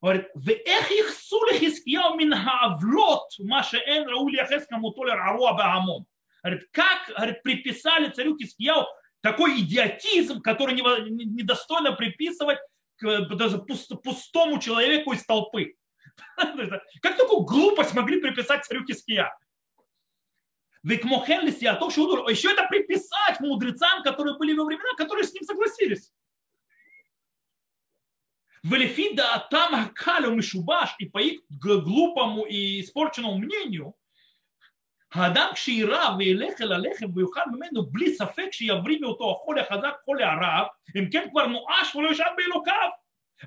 [0.00, 4.36] Говорит, в эх их сулих искияу мин хаавлот, маша эн раули
[4.94, 6.06] толер аруа баагамон.
[6.42, 8.86] Говорит, как говорит, приписали царю Кискияу
[9.20, 12.58] такой идиотизм, который недостойно приписывать
[13.00, 15.74] даже пустому человеку из толпы.
[17.02, 18.84] Как такую глупость могли приписать царю
[21.90, 26.12] что еще это приписать мудрецам, которые были во времена, которые с ним согласились.
[28.62, 33.94] Велифида там Калю Мишубаш, и по их глупому и испорченному мнению,
[35.13, 40.67] האדם כשירא וילך אל הלחם ויאכל ממנו בלי ספק שיבריא מאותו החולה החזק חולה הרב,
[40.95, 42.89] אם כן כבר נואש ולא ישאל באלוקיו.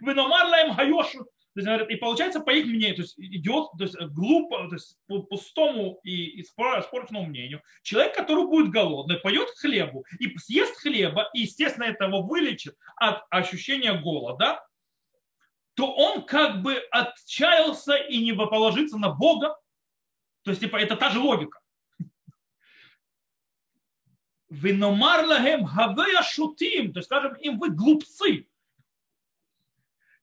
[0.02, 1.20] ונאמר להם היושר.
[1.88, 5.98] И получается, по их мнению, то есть идет то есть, глупо, то есть по пустому
[6.02, 12.04] и испорченному мнению, человек, который будет голодный, поет хлебу и съест хлеба, и, естественно, это
[12.04, 14.62] его вылечит от ощущения голода,
[15.72, 19.56] то он как бы отчаялся и не положится на Бога,
[20.42, 21.58] то есть, типа, это та же логика.
[24.48, 28.46] Виномар лагем хавея шутим, то есть, скажем им, вы глупцы.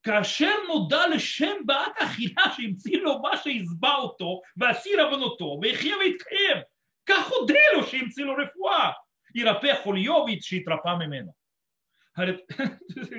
[0.04, 6.58] כאשר נודע לשם בעת אכילה שהמציא לו מה שיסבע אותו והסיר עוונותו ויחיה ויתקיים
[7.06, 8.92] כך הודה לו שהמציא לו רפואה
[9.36, 11.32] ירפא חוליו שיתרפא ממנו.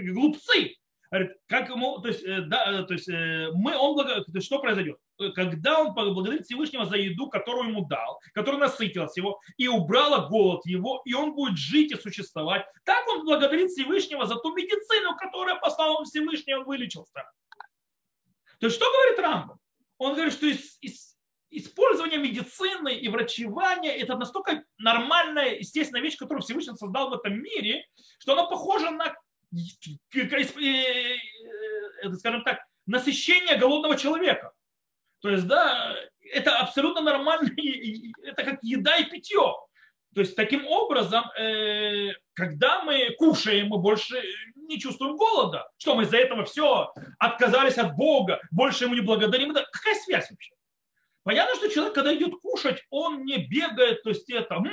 [0.06, 0.76] глупцы
[1.11, 4.59] Говорит, как ему, то есть, э, да, э, то есть э, мы, он, есть, что
[4.59, 4.97] произойдет?
[5.33, 10.63] Когда он благодарит Всевышнего за еду, которую ему дал, которая насытилась его и убрала голод
[10.65, 15.55] его, и он будет жить и существовать, так он благодарит Всевышнего за ту медицину, которая
[15.55, 17.23] послал ему Всевышний, он вылечился.
[18.59, 19.57] То есть что говорит Рамбам?
[19.97, 21.17] Он говорит, что из, из,
[21.49, 27.83] использование медицины и врачевания это настолько нормальная, естественная вещь, которую Всевышний создал в этом мире,
[28.19, 29.15] что она похожа на
[32.17, 34.51] скажем так, насыщение голодного человека.
[35.21, 35.95] То есть, да,
[36.33, 37.49] это абсолютно нормально,
[38.23, 39.39] это как еда и питье.
[39.39, 39.67] То
[40.15, 44.21] То есть таким образом, э, когда мы кушаем, мы больше
[44.55, 45.69] не чувствуем голода.
[45.77, 49.53] Что мы из-за этого все отказались от Бога, больше ему не благодарим.
[49.53, 50.53] Какая связь вообще?
[51.23, 54.71] Понятно, что человек, когда идет кушать, он не бегает, то есть это, м-м,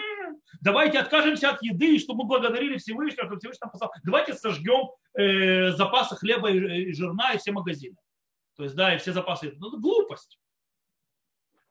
[0.60, 3.92] давайте откажемся от еды, чтобы мы благодарили Всевышнего, чтобы Всевышний нам послал.
[4.04, 7.96] Давайте сожгем э, запасы хлеба и, и жирна и все магазины.
[8.56, 9.52] То есть, да, и все запасы.
[9.58, 10.38] Ну, это глупость.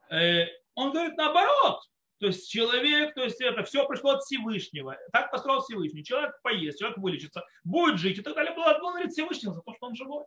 [0.10, 1.82] Э, он говорит наоборот.
[2.20, 4.98] То есть человек, то есть это все пришло от Всевышнего.
[5.12, 6.04] Так построил Всевышний.
[6.04, 8.54] Человек поест, человек вылечится, будет жить и так далее.
[8.54, 10.26] Благодарит Всевышнего за то, что он живой.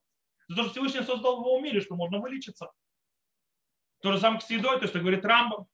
[0.49, 2.71] За то, что Всевышний создал его в что можно вылечиться.
[4.01, 5.67] То же самое с едой, то что говорит Рамбам.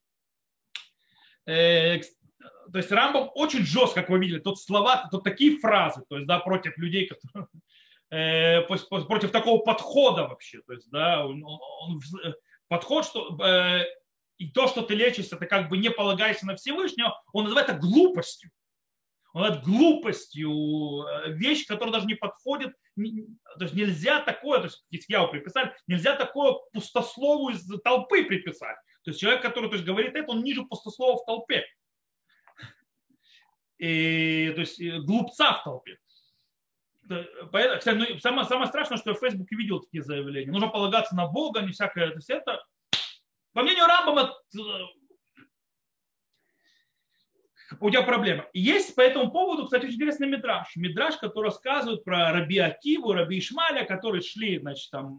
[2.72, 6.26] То есть Рамбам очень жестко, как вы видели, тут слова, тут такие фразы, то есть,
[6.26, 7.48] да, против людей, которые,
[8.10, 12.00] э, против такого подхода вообще, то есть, да, он, он,
[12.68, 13.84] подход, что э,
[14.38, 17.78] и то, что ты лечишься, ты как бы не полагаешься на Всевышнего, он называет это
[17.78, 18.50] глупостью.
[19.32, 22.72] Он называет глупостью э, вещь, которая даже не подходит.
[22.96, 28.76] То есть нельзя такое, то есть Китьяу приписали, нельзя такое пустослову из толпы приписать.
[29.02, 31.64] То есть человек, который то есть, говорит это, он ниже пустослова в толпе.
[33.78, 35.98] И, то есть глупца в толпе.
[37.52, 40.52] Поэтому, кстати, ну, самое, самое страшное, что я в Фейсбуке видел такие заявления.
[40.52, 42.10] Нужно полагаться на Бога, не всякое.
[42.10, 42.62] То есть это
[43.54, 44.58] по мнению Рамбама, э,
[47.80, 48.48] у тебя проблема.
[48.52, 50.74] Есть по этому поводу, кстати, очень интересный мидраж.
[50.76, 55.18] Мидраж, который рассказывает про Раби Акиву, Раби Ишмаля, которые шли значит, там,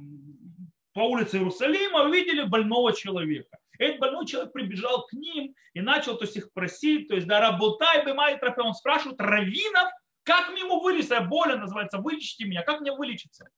[0.93, 3.57] по улице Иерусалима, увидели больного человека.
[3.79, 7.39] Этот больной человек прибежал к ним и начал то есть, их просить, то есть, да,
[7.39, 8.61] работай бы мои тропы.
[8.61, 9.89] Он спрашивает раввинов,
[10.23, 11.15] как мне ему вылечиться?
[11.15, 13.49] Я называется, вылечите меня, как мне вылечиться?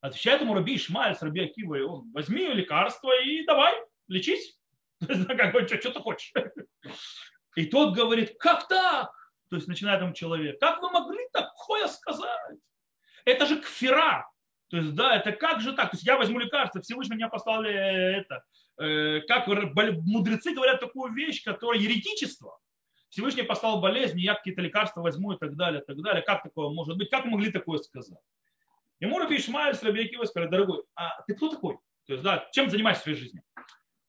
[0.00, 3.74] Отвечает ему Раби Ишмаэль с Раби Акива, и он, возьми лекарство и давай,
[4.06, 4.56] лечись.
[5.00, 6.32] Как бы, что, что ты хочешь?
[7.54, 9.12] И тот говорит, как так?
[9.48, 12.58] То есть начинает там человек, как вы могли такое сказать?
[13.24, 14.28] Это же кфира.
[14.68, 15.90] То есть, да, это как же так?
[15.90, 18.44] То есть я возьму лекарство, Всевышний меня послали это.
[18.78, 22.58] Э, как мудрецы говорят такую вещь, которая еретичество.
[23.08, 26.22] Всевышний послал болезнь, я какие-то лекарства возьму и так далее, и так далее.
[26.22, 27.08] Как такое может быть?
[27.08, 28.18] Как могли такое сказать?
[29.00, 31.78] Ему Раби Ишмаэль с Раби Акива сказали, дорогой, а ты кто такой?
[32.06, 33.42] То есть, да, чем занимаешься в своей жизни?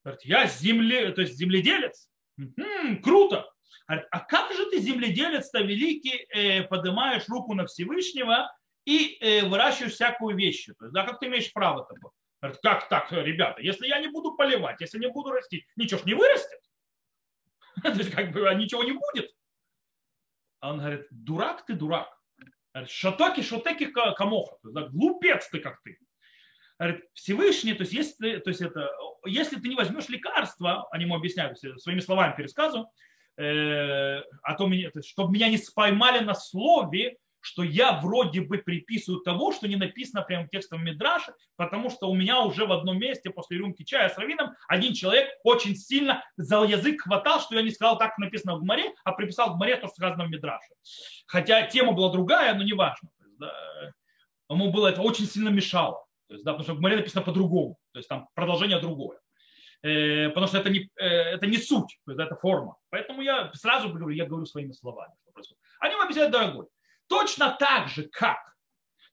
[0.04, 2.10] Говорит, я земле, то есть земледелец.
[2.38, 3.50] М-м, круто.
[3.88, 8.52] Говорит, а как же ты земледелец-то великий, э, поднимаешь руку на Всевышнего
[8.90, 10.66] и э, выращиваешь всякую вещь?
[10.66, 12.12] То есть, да, как ты имеешь право такое?
[12.42, 16.06] Говорит, как так, ребята, если я не буду поливать, если не буду расти, ничего ж
[16.06, 16.60] не вырастет.
[17.84, 19.32] То есть, как бы, а ничего не будет.
[20.60, 22.10] А он говорит, дурак ты, дурак.
[22.88, 24.58] Шатоки, шотеки камоха.
[24.64, 26.00] Глупец ты как ты.
[27.14, 28.90] Всевышний, то есть, если, то есть это,
[29.26, 32.88] если ты не возьмешь лекарства, они ему объясняют, своими словами пересказываю,
[33.38, 39.22] э, а то меня, чтобы меня не споймали на слове, что я вроде бы приписываю
[39.22, 43.30] того, что не написано прямо текстом Мидраша, потому что у меня уже в одном месте
[43.30, 47.72] после рюмки чая с раввином один человек очень сильно за язык хватал, что я не
[47.72, 50.74] сказал так, как написано в Гмаре, а приписал в Гмаре то, что сказано в Мидраше.
[51.28, 53.10] Хотя тема была другая, но неважно.
[53.38, 53.54] Да,
[54.50, 56.06] ему было это очень сильно мешало.
[56.28, 57.78] То есть, да, потому что в Гмаре написано по-другому.
[57.92, 59.20] То есть там продолжение другое.
[59.82, 62.76] Э, потому что это не, э, это не суть, то это форма.
[62.90, 65.14] Поэтому я сразу говорю, я говорю своими словами.
[65.22, 65.62] Что происходит.
[65.80, 66.68] Они ему объясняют, дорогой,
[67.10, 68.38] Точно так же, как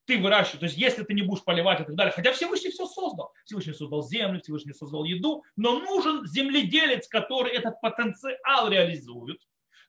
[0.04, 2.86] ты выращиваешь, то есть если ты не будешь поливать и так далее, хотя Всевышний все
[2.86, 3.32] создал.
[3.44, 9.40] Всевышний создал землю, Всевышний создал еду, но нужен земледелец, который этот потенциал реализует.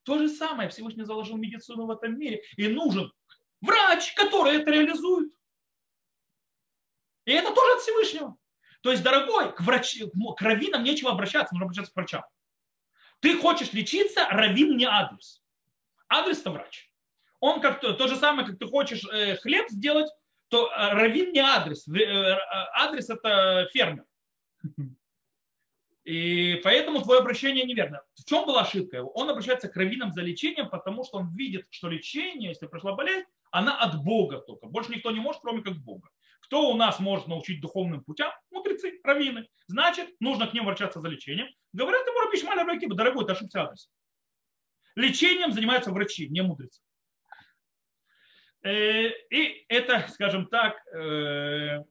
[0.04, 2.42] То же самое Всевышний заложил медицину в этом мире.
[2.56, 3.12] И нужен
[3.60, 5.32] врач, который это реализует.
[7.26, 8.38] И это тоже от Всевышнего.
[8.82, 12.24] То есть, дорогой, к, врач, к раввинам нечего обращаться, нужно обращаться к врачам.
[13.20, 15.44] Ты хочешь лечиться, раввин не адрес.
[16.08, 16.90] Адрес это врач
[17.40, 20.10] он как то, то же самое, как ты хочешь э, хлеб сделать,
[20.50, 21.88] то э, равин не адрес.
[21.88, 22.38] Э,
[22.74, 24.06] адрес это фермер.
[26.04, 28.02] И поэтому твое обращение неверно.
[28.16, 29.10] В чем была ошибка его?
[29.12, 33.26] Он обращается к раввинам за лечением, потому что он видит, что лечение, если пришла болезнь,
[33.52, 34.68] она от Бога только.
[34.68, 36.10] Больше никто не может, кроме как Бога.
[36.40, 38.32] Кто у нас может научить духовным путям?
[38.52, 39.50] Мудрецы, раввины.
[39.68, 41.50] Значит, нужно к ним обращаться за лечением.
[41.74, 43.90] Говорят ему Рабишмаля Ракиба, дорогой, ты ошибся адрес.
[44.96, 46.82] Лечением занимаются врачи, не мудрецы.
[48.64, 51.84] Э, и это, скажем так, э,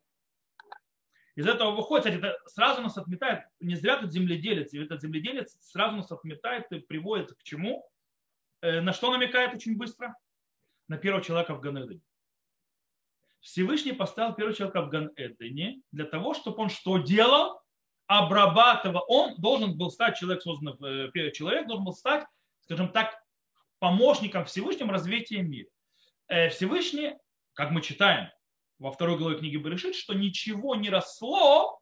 [1.34, 5.56] из этого выходит, кстати, это сразу нас отметает, не зря тут земледелец, и этот земледелец
[5.60, 7.88] сразу нас отметает и приводит к чему?
[8.62, 10.14] Э, на что намекает очень быстро?
[10.88, 12.00] На первого человека в Ганедене.
[13.40, 17.60] Всевышний поставил первого человека в Ганедене для того, чтобы он что делал?
[18.06, 19.04] Обрабатывал.
[19.08, 22.24] Он должен был стать, человек созданный, человек должен был стать
[22.66, 23.22] скажем так,
[23.78, 25.68] помощником Всевышним развития мира.
[26.28, 27.14] Э, Всевышний,
[27.54, 28.28] как мы читаем
[28.78, 31.78] во второй главе книги Берешит, что ничего не росло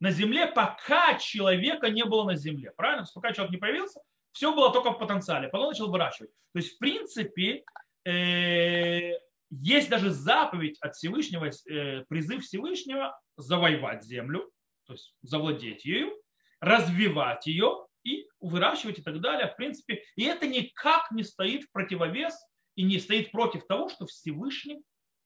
[0.00, 2.72] на земле, пока человека не было на земле.
[2.76, 3.06] Правильно?
[3.14, 4.00] Пока человек не появился,
[4.32, 5.48] все было только в потенциале.
[5.48, 6.30] Потом начал выращивать.
[6.52, 7.64] То есть, в принципе,
[8.04, 9.12] э,
[9.50, 14.50] есть даже заповедь от Всевышнего, э, призыв Всевышнего завоевать землю,
[14.86, 16.12] то есть завладеть ею,
[16.60, 19.48] развивать ее и выращивать и так далее.
[19.48, 22.34] В принципе, и это никак не стоит в противовес
[22.76, 24.82] и не стоит против того, что Всевышний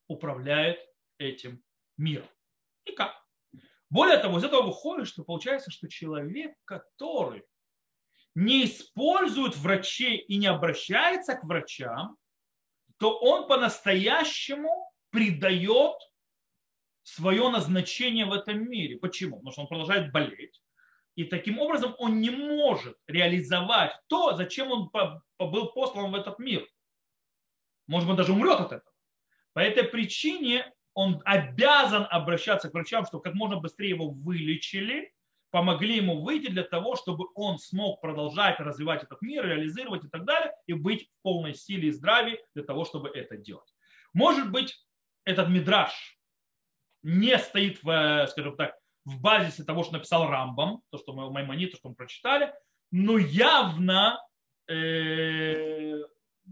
[0.07, 0.79] управляет
[1.19, 1.63] этим
[1.97, 2.29] миром.
[2.87, 3.15] Никак.
[3.91, 7.43] Более того, из этого выходит, что получается, что человек, который
[8.35, 12.17] не использует врачей и не обращается к врачам,
[12.99, 15.97] то он по-настоящему придает
[17.03, 18.99] свое назначение в этом мире.
[18.99, 19.37] Почему?
[19.37, 20.63] Потому что он продолжает болеть.
[21.15, 24.91] И таким образом он не может реализовать то, зачем он
[25.39, 26.69] был послан в этот мир.
[27.89, 28.95] Может быть, даже умрет от этого.
[29.55, 35.13] По этой причине он обязан обращаться к врачам, чтобы как можно быстрее его вылечили,
[35.51, 40.25] помогли ему выйти для того, чтобы он смог продолжать развивать этот мир, реализировать и так
[40.25, 43.73] далее, и быть в полной силе и здравии для того, чтобы это делать.
[44.13, 44.87] Может быть,
[45.25, 46.19] этот мидраж
[47.03, 51.71] не стоит в, скажем так, в базисе того, что написал Рамбам, то, что мы Маймонит,
[51.71, 52.53] то, что мы прочитали,
[52.91, 54.21] но явно,
[54.69, 55.95] э,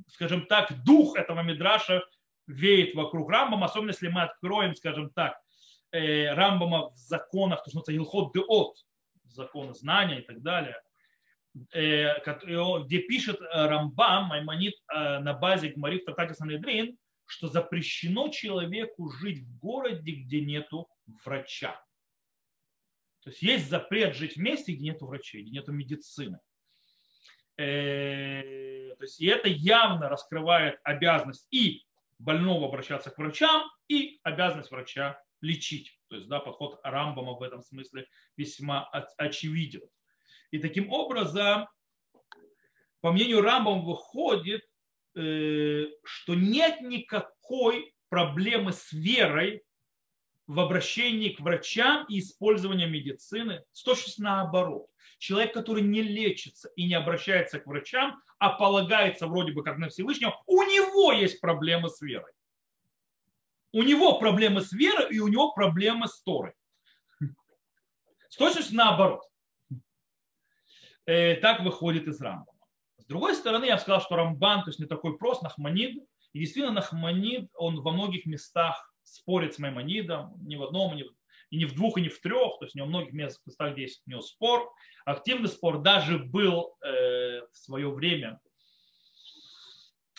[0.09, 2.05] скажем так, дух этого мидраша
[2.47, 5.41] веет вокруг Рамбама, особенно если мы откроем, скажем так,
[5.93, 8.77] э, Рамбама в законах, то, что называется Илхот Деот,
[9.25, 10.81] законы знания и так далее,
[11.73, 12.15] э,
[12.85, 19.59] где пишет Рамбам, Маймонит на базе Гмари в Трактате Санедрин, что запрещено человеку жить в
[19.59, 20.89] городе, где нету
[21.25, 21.81] врача.
[23.21, 26.39] То есть есть запрет жить в месте, где нету врачей, где нету медицины.
[27.59, 31.85] Э, то есть и это явно раскрывает обязанность и
[32.19, 35.99] больного обращаться к врачам, и обязанность врача лечить.
[36.09, 38.89] То есть да, подход Рамбама в этом смысле весьма
[39.19, 39.83] очевиден.
[40.51, 41.69] И таким образом,
[43.01, 44.63] по мнению Рамбама, выходит,
[45.17, 49.63] Э, что нет никакой проблемы с верой
[50.47, 53.65] в обращении к врачам и использовании медицины.
[53.73, 54.87] с точностью наоборот.
[55.19, 59.89] Человек, который не лечится и не обращается к врачам, а полагается вроде бы как на
[59.89, 62.33] Всевышнего, у него есть проблемы с верой.
[63.73, 66.53] У него проблемы с верой и у него проблемы с Торой.
[68.29, 69.23] С точностью наоборот.
[71.07, 72.49] Э, так выходит из рамок.
[72.99, 76.05] С другой стороны, я сказал, что Рамбан, то есть не такой прост, Нахманид.
[76.33, 81.09] И действительно, Нахманид, он во многих местах спорит с Маймонидом, ни в одном, ни в,
[81.51, 84.03] и не в двух, и не в трех, то есть у него многих местах здесь
[84.07, 84.73] у него спор.
[85.05, 88.41] Активный спор даже был э, в свое время.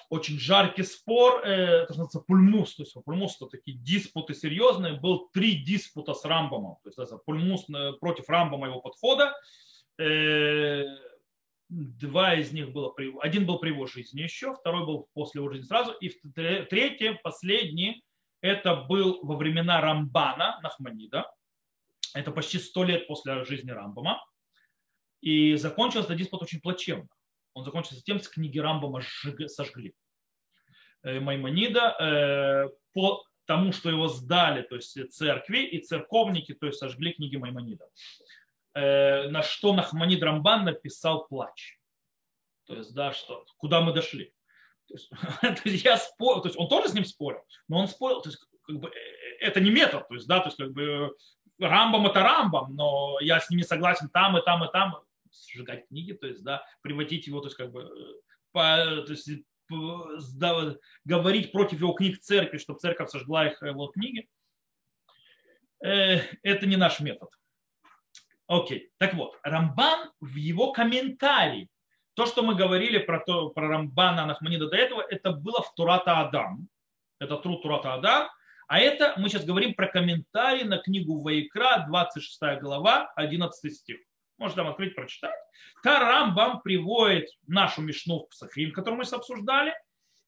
[0.10, 5.30] Очень жаркий спор, э, это называется пульмус, то есть пульмус это такие диспуты серьезные, был
[5.34, 9.34] три диспута с Рамбомом, то есть это пульмус э, против Рамбома его подхода,
[10.00, 10.86] э,
[11.70, 15.68] Два из них было, один был при его жизни еще, второй был после его жизни
[15.68, 18.06] сразу, и третий, последний,
[18.42, 21.32] это был во времена Рамбана Нахманида.
[22.14, 24.24] Это почти сто лет после жизни Рамбама.
[25.22, 27.08] И закончился этот диспут очень плачевно.
[27.54, 29.02] Он закончился тем, что книги Рамбама
[29.48, 29.96] сожгли.
[31.04, 36.80] Э, Маймонида э, по тому, что его сдали, то есть церкви и церковники, то есть
[36.80, 37.88] сожгли книги Маймонида.
[38.74, 41.80] Э, на что Нахманид Рамбан написал плач.
[42.66, 44.34] То есть, да, что, куда мы дошли.
[45.42, 48.30] То есть, я спорил, то есть он тоже с ним спорил, но он спорил, то
[48.30, 51.16] есть как бы, э, это не метод, то есть, да, то есть как бы
[51.60, 54.98] Рамбам это Рамбам, но я с ними согласен там и там и там,
[55.32, 58.22] сжигать книги, то есть, да, приводить его, то есть как бы, э,
[58.52, 59.30] по, то есть,
[60.38, 64.28] да, говорить против его книг церкви, чтобы церковь сожгла их его книги,
[65.84, 67.30] э, это не наш метод.
[68.48, 71.70] Окей, так вот, Рамбан в его комментарии,
[72.18, 76.20] то, что мы говорили про, то, про Рамбана Нахманида до этого, это было в Турата
[76.20, 76.68] Адам.
[77.20, 78.28] Это труд Турата Адам.
[78.68, 84.00] А это мы сейчас говорим про комментарий на книгу Ваикра, 26 глава, 11 стих.
[84.40, 85.36] Можете там открыть, прочитать.
[85.84, 89.76] Та Рамбам приводит нашу Мишну в Псахим, которую мы сейчас обсуждали,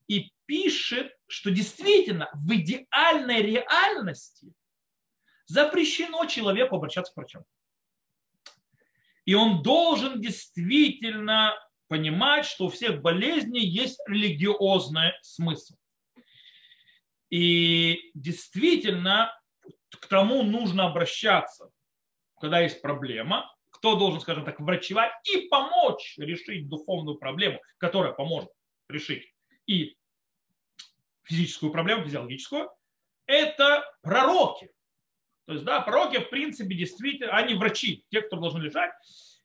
[0.06, 4.54] и пишет, что действительно в идеальной реальности
[5.46, 7.42] запрещено человеку обращаться к врачам.
[9.24, 11.56] И он должен действительно
[11.90, 15.74] понимать, что у всех болезней есть религиозный смысл.
[17.30, 19.36] И действительно
[19.90, 21.68] к тому нужно обращаться,
[22.40, 28.50] когда есть проблема, кто должен, скажем так, врачевать и помочь решить духовную проблему, которая поможет
[28.88, 29.34] решить
[29.66, 29.96] и
[31.24, 32.70] физическую проблему, физиологическую,
[33.26, 34.70] это пророки.
[35.46, 38.92] То есть, да, пророки, в принципе, действительно, они врачи, те, кто должны лежать.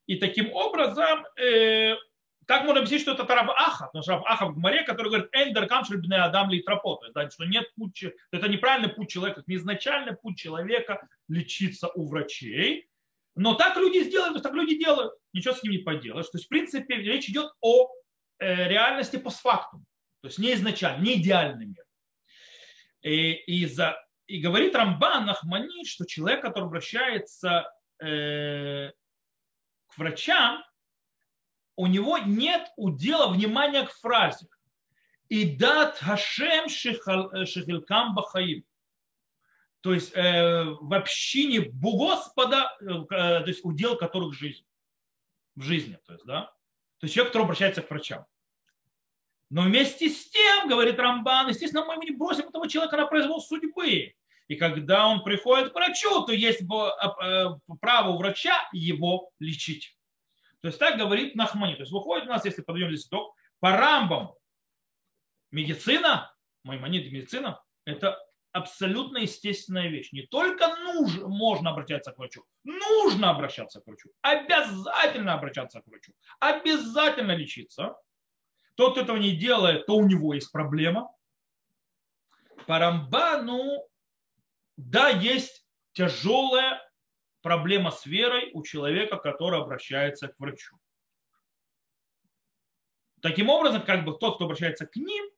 [0.05, 1.95] И таким образом, э,
[2.47, 5.29] так можно объяснить, что это Рав Аха, потому что Рав Аха в Гмаре, который говорит,
[5.33, 9.09] Эндер камшель бне адам ли тропо, то есть, да, что нет пути, это неправильный путь
[9.09, 12.87] человека, это не изначальный путь человека лечиться у врачей,
[13.35, 16.27] но так люди сделают, так люди делают, ничего с ним не поделаешь.
[16.27, 17.89] То есть, в принципе, речь идет о
[18.39, 19.85] э, реальности постфактум,
[20.21, 21.83] то есть не изначально, не идеальный мир.
[23.01, 27.71] И, и, за, и говорит Рамбан Нахмани, что человек, который обращается
[28.01, 28.91] э,
[29.87, 30.63] к врачам,
[31.75, 34.47] у него нет удела внимания к фразе.
[35.29, 38.63] И дат Хашем Шехилкам Бахаим.
[39.81, 44.65] То есть э, в общине Господа, э, то есть удел которых жизнь.
[45.55, 45.99] В жизни.
[46.05, 46.41] То есть, да?
[46.99, 48.25] То есть человек, который обращается к врачам.
[49.49, 54.15] Но вместе с тем, говорит Рамбан, естественно, мы не бросим этого человека на произвол судьбы.
[54.47, 57.45] И когда он приходит к врачу, то есть э,
[57.79, 59.94] право у врача его лечить.
[60.65, 61.75] То есть так говорит Нахмани.
[61.75, 64.33] То есть выходит у нас, если подаем листок, по рамбам
[65.51, 68.17] медицина, Маймонид медицина, это
[68.51, 70.11] абсолютно естественная вещь.
[70.11, 76.13] Не только нужно, можно обращаться к врачу, нужно обращаться к врачу, обязательно обращаться к врачу,
[76.39, 77.95] обязательно лечиться.
[78.73, 81.13] Тот, кто этого не делает, то у него есть проблема.
[82.65, 83.87] По Рамбану,
[84.77, 85.63] да, есть
[85.93, 86.81] тяжелая
[87.45, 90.75] проблема с верой у человека, который обращается к врачу.
[93.21, 95.29] Таким образом, как бы тот, кто обращается к ним,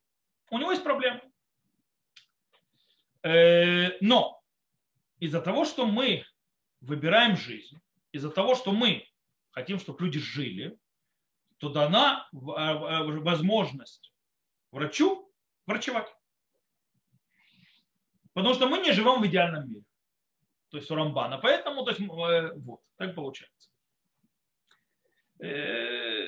[0.50, 1.22] у него есть проблема.
[3.24, 4.42] Э, но
[5.20, 6.24] из-за того, что мы
[6.80, 7.78] выбираем жизнь,
[8.14, 9.06] из-за того, что мы
[9.52, 10.80] хотим, чтобы люди жили,
[11.58, 14.14] то дана э, э, возможность
[14.72, 15.30] врачу
[15.66, 16.08] врачевать.
[18.32, 19.87] Потому что мы не живем в идеальном мире
[20.70, 21.38] то есть у Рамбана.
[21.38, 23.70] Поэтому, то есть, э, вот, так получается.
[25.42, 26.28] Э,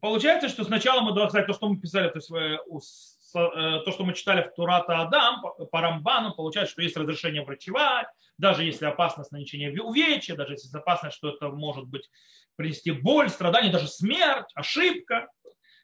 [0.00, 4.04] получается, что сначала мы должны сказать то, что мы писали, то есть э, то, что
[4.04, 8.06] мы читали в Турата Адам по Рамбану, получается, что есть разрешение врачевать,
[8.36, 12.08] даже если опасность нанесения увечья, даже если опасность, что это может быть
[12.56, 15.28] принести боль, страдания, даже смерть, ошибка.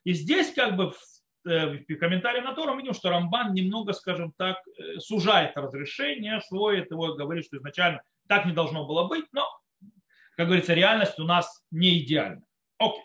[0.04, 0.92] И здесь как бы
[1.46, 6.40] Э, в комментарии на Тору мы видим, что Рамбан немного, скажем так, э, сужает разрешение,
[6.40, 9.46] сводит его, говорит, что изначально так не должно было быть, но,
[10.36, 12.42] как говорится, реальность у нас не идеальна.
[12.78, 13.02] Окей.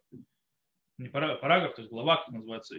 [0.98, 2.76] не параграф, параграф, то есть глава, как называется,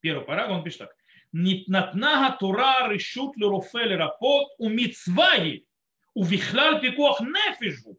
[0.00, 0.94] первый параграф, он пишет так.
[1.32, 5.66] Нитнатнага тура решут ли руфели рапот у мицваи
[6.14, 7.98] у вихляль пикох нефижу.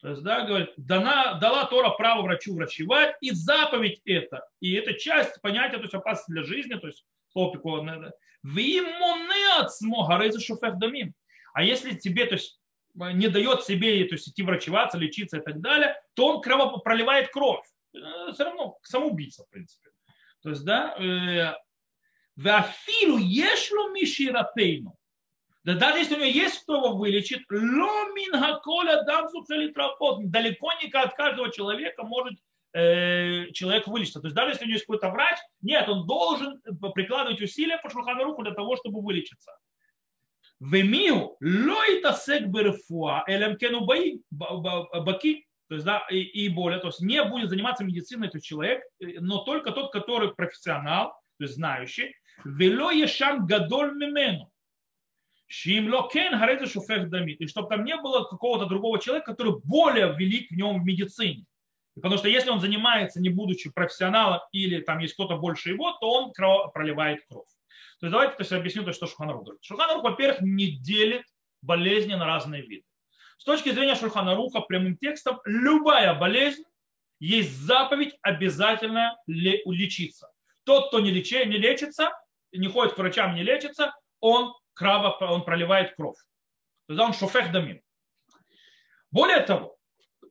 [0.00, 4.94] То есть, да, говорит, дана, дала Тора право врачу врачевать, и заповедь это, и это
[4.94, 7.84] часть понятия, то есть опасность для жизни, то есть слово пикох,
[8.42, 11.14] в иммунеат смога, рейза шуфех дамин.
[11.52, 12.60] А если тебе то есть,
[12.94, 17.30] не дает себе то есть, идти врачеваться, лечиться и так далее, то он крово проливает
[17.30, 17.64] кровь.
[17.94, 19.90] Э, Все равно самоубийца, в принципе.
[20.42, 21.54] То есть, да, э,
[22.36, 24.96] Вафилу ешло миширатейну.
[25.64, 31.14] Да даже если у него есть кто его вылечит, ломин хаколя дамсу далеко не от
[31.14, 32.34] каждого человека может
[32.72, 34.20] э, человек вылечиться.
[34.20, 36.60] То есть даже если у него есть какой-то врач, нет, он должен
[36.94, 39.52] прикладывать усилия по шелхану руку для того, чтобы вылечиться.
[40.62, 47.22] Вемиу лойта сек берфуа элемкену баки, то есть, да, и, и более, то есть не
[47.24, 51.08] будет заниматься медициной этот человек, но только тот, который профессионал,
[51.38, 54.52] то есть знающий, вело ешан гадоль мимену,
[55.48, 57.40] Шимло кен хареза шуфех дамит.
[57.42, 61.44] И чтобы там не было какого-то другого человека, который более велик в нем в медицине.
[61.94, 66.10] Потому что если он занимается, не будучи профессионалом, или там есть кто-то больше его, то
[66.10, 67.48] он проливает кровь.
[68.00, 69.64] То есть давайте то есть, объясню, то, что Шуханарух говорит.
[69.64, 71.24] Шуханарух, во-первых, не делит
[71.62, 72.84] болезни на разные виды.
[73.38, 76.64] С точки зрения Шуханаруха прямым текстом любая болезнь
[77.18, 80.28] есть заповедь обязательно лечиться.
[80.64, 82.12] Тот, кто не, лечи, не лечится,
[82.52, 86.16] не ходит к врачам, не лечится, он, краво, он проливает кровь.
[86.86, 87.80] То есть он шофех дамин.
[89.10, 89.76] Более того,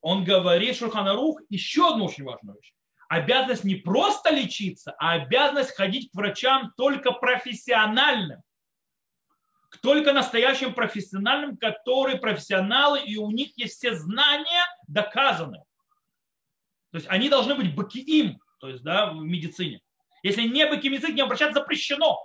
[0.02, 2.74] он говорит Шурханарух еще одну очень важную вещь.
[3.12, 8.42] Обязанность не просто лечиться, а обязанность ходить к врачам только профессиональным.
[9.70, 15.62] К только настоящим профессиональным, которые профессионалы, и у них есть все знания доказаны.
[16.92, 19.82] То есть они должны быть бакиим, то есть да, в медицине.
[20.24, 22.18] Если не бакиим язык, не обращаться запрещено.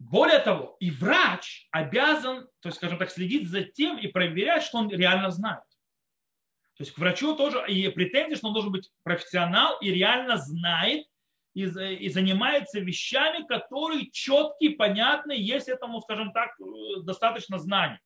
[0.00, 4.78] Более того, и врач обязан, то есть, скажем так, следить за тем и проверять, что
[4.78, 5.62] он реально знает.
[6.76, 11.06] То есть к врачу тоже и претензии, что он должен быть профессионал и реально знает
[11.54, 17.98] и, и занимается вещами, которые четкие, понятные, есть этому, скажем так, э, достаточно знаний.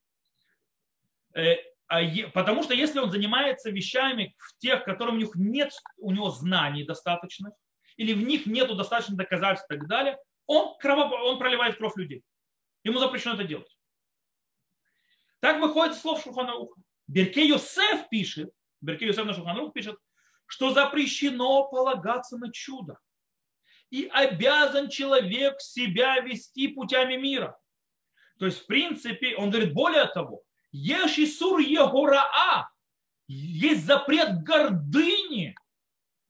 [1.34, 1.56] Э,
[1.88, 2.00] а
[2.32, 6.84] потому что если он занимается вещами в тех, которым у них нет у него знаний
[6.84, 7.52] достаточных,
[7.96, 10.16] или в них нет достаточно доказательств и так далее,
[10.46, 12.22] он, крово, он проливает кровь людей.
[12.84, 13.76] Ему запрещено это делать.
[15.40, 16.80] Так выходит слов Шуханауха.
[17.08, 19.96] Берке Йосеф пишет, Берке Йосеф на Шуханрух пишет,
[20.46, 22.98] что запрещено полагаться на чудо.
[23.90, 27.58] И обязан человек себя вести путями мира.
[28.38, 32.70] То есть, в принципе, он говорит, более того, Ешисур Егораа,
[33.26, 35.54] есть запрет гордыни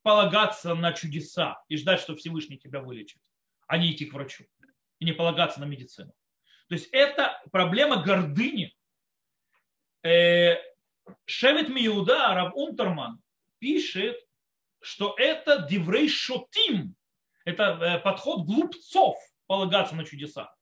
[0.02, 3.20] полагаться на чудеса и ждать, что Всевышний тебя вылечит,
[3.66, 4.44] а не идти к врачу
[4.98, 6.12] и не полагаться на медицину.
[6.68, 8.76] То есть это проблема гордыни.
[11.24, 13.20] Шевет Миуда, Рав Унтерман,
[13.58, 14.16] пишет,
[14.80, 16.94] что это диврей шотим,
[17.44, 20.54] это э, подход глупцов полагаться на чудеса.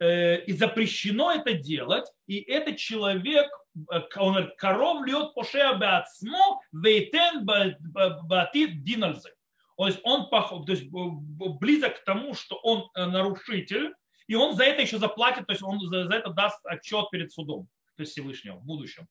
[0.00, 3.46] Э, и запрещено это делать, и этот человек,
[3.90, 9.34] э, он говорит, коров льет пошея беацмо, вейтен батит динальзе.
[9.76, 13.94] То есть он то есть близок к тому, что он нарушитель,
[14.26, 17.68] и он за это еще заплатит, то есть он за это даст отчет перед судом,
[17.96, 19.06] то есть Всевышнего в будущем.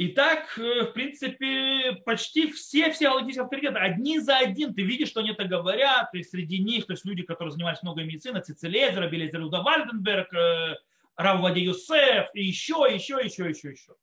[0.00, 5.10] И так, э, в принципе, почти все все логические авторитеты, одни за один, ты видишь,
[5.10, 9.10] что они это говорят, и среди них, то есть люди, которые занимаются много медициной, Цицелезер,
[9.10, 10.76] Белезер Уда Вальденберг, э,
[11.16, 13.94] Рав Вади Юсеф, и еще, еще, еще, еще, еще.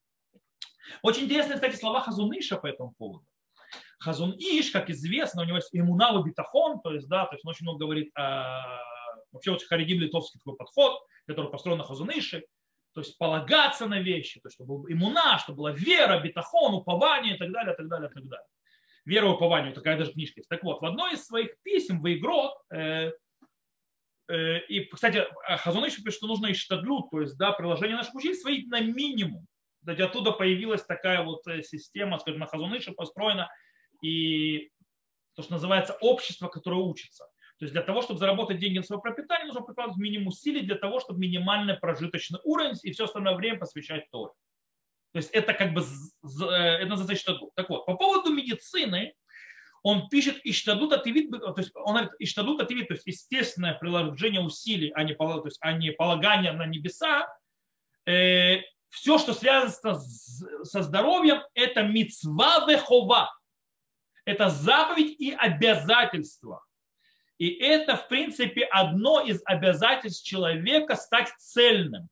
[1.02, 3.26] Очень интересные, кстати, слова Хазуныша по этому поводу.
[3.98, 7.50] Хазун Иш, как известно, у него есть иммунал битахон, то есть, да, то есть он
[7.50, 8.84] очень много говорит о
[9.32, 12.46] вообще очень харидим литовский такой подход, который построен на Хазуныше
[12.98, 17.36] то есть полагаться на вещи, то есть чтобы была иммуна, чтобы была вера, бетахон, упование
[17.36, 18.48] и так далее, и так далее, и так далее.
[19.06, 20.50] Вера, упование, такая даже книжка есть.
[20.50, 23.12] Так вот, в одной из своих писем в игрок, э,
[24.30, 28.66] э, и, кстати, Хазуныш пишет, что нужно иштадлют, то есть, да, приложение наших учителей свои
[28.66, 29.46] на минимум.
[29.82, 33.48] Кстати, оттуда появилась такая вот э, система, скажем, на Хазуныше построена,
[34.02, 34.72] и
[35.36, 37.28] то, что называется общество, которое учится.
[37.60, 40.76] То есть для того, чтобы заработать деньги на свое пропитание, нужно прикладывать минимум усилий для
[40.76, 44.34] того, чтобы минимальный прожиточный уровень и все остальное время посвящать Торе.
[45.14, 47.56] То есть это как бы э, это называется иштадут.
[47.56, 49.16] Так вот, по поводу медицины,
[49.82, 54.92] он пишет иштадут ативит, то есть он говорит иштадут ативит, то есть естественное приложение усилий,
[54.94, 57.28] а не, то есть, а не полагание на небеса,
[58.06, 58.58] э,
[58.90, 60.00] все, что связано
[60.64, 63.34] со здоровьем, это мицва вехова.
[64.26, 66.67] Это заповедь и обязательство.
[67.38, 72.10] И это, в принципе, одно из обязательств человека стать цельным.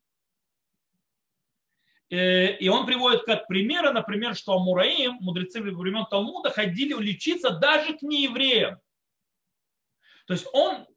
[2.12, 7.98] Э, и он приводит как примеры, например, что Амураим, мудрецы времен Талмуда, ходили лечиться даже
[7.98, 8.80] к неевреям.
[10.28, 10.88] То есть он,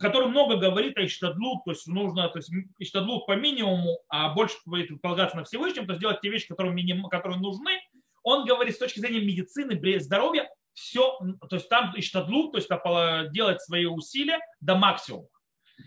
[0.00, 4.56] который много говорит о Иштадлут, то есть нужно то есть Иштадлут по минимуму, а больше
[5.00, 7.80] полагаться на Всевышнем, то есть делать те вещи, которые, миним, которые нужны,
[8.24, 11.18] он говорит с точки зрения медицины, здоровья, все,
[11.48, 12.68] то есть там иштадлу, то есть
[13.32, 15.28] делать свои усилия до максимума.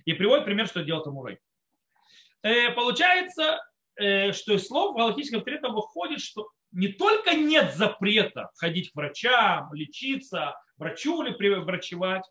[0.05, 1.39] И приводит пример, что делает Амурей.
[2.43, 3.59] Э, получается,
[3.95, 9.73] э, что из слов галактического авторитета выходит, что не только нет запрета ходить к врачам,
[9.73, 12.23] лечиться, врачу или врачевать,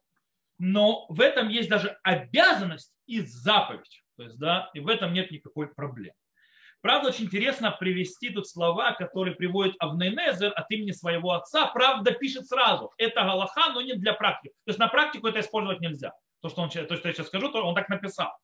[0.59, 4.05] но в этом есть даже обязанность и заповедь.
[4.17, 6.15] То есть, да, и в этом нет никакой проблемы.
[6.85, 11.67] Правда, очень интересно привести тут слова, которые приводит Авнейнезер от имени своего отца.
[11.69, 12.93] Правда, пишет сразу.
[12.99, 14.53] Это Галаха, но не для практики.
[14.67, 16.13] То есть на практику это использовать нельзя.
[16.43, 18.37] То, что, он, то, что я сейчас скажу, то он так написал.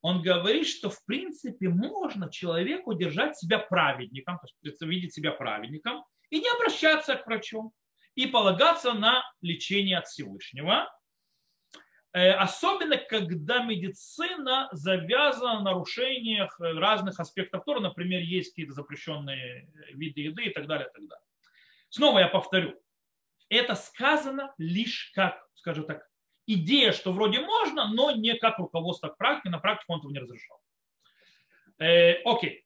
[0.00, 6.04] Он говорит, что в принципе можно человеку держать себя праведником, то есть видеть себя праведником,
[6.30, 7.72] и не обращаться к врачу,
[8.16, 10.88] и полагаться на лечение от Всевышнего,
[12.18, 19.92] особенно, когда медицина завязана на нарушениях э, разных аспектов Тора, например, есть какие-то запрещенные э,
[19.94, 21.26] виды еды и так далее, и так далее.
[21.88, 22.80] Снова я повторю,
[23.48, 26.08] это сказано лишь как, скажем так,
[26.46, 30.20] идея, что вроде можно, но не как руководство к практике, на практику он этого не
[30.20, 30.60] разрешал.
[31.80, 32.64] Э, окей.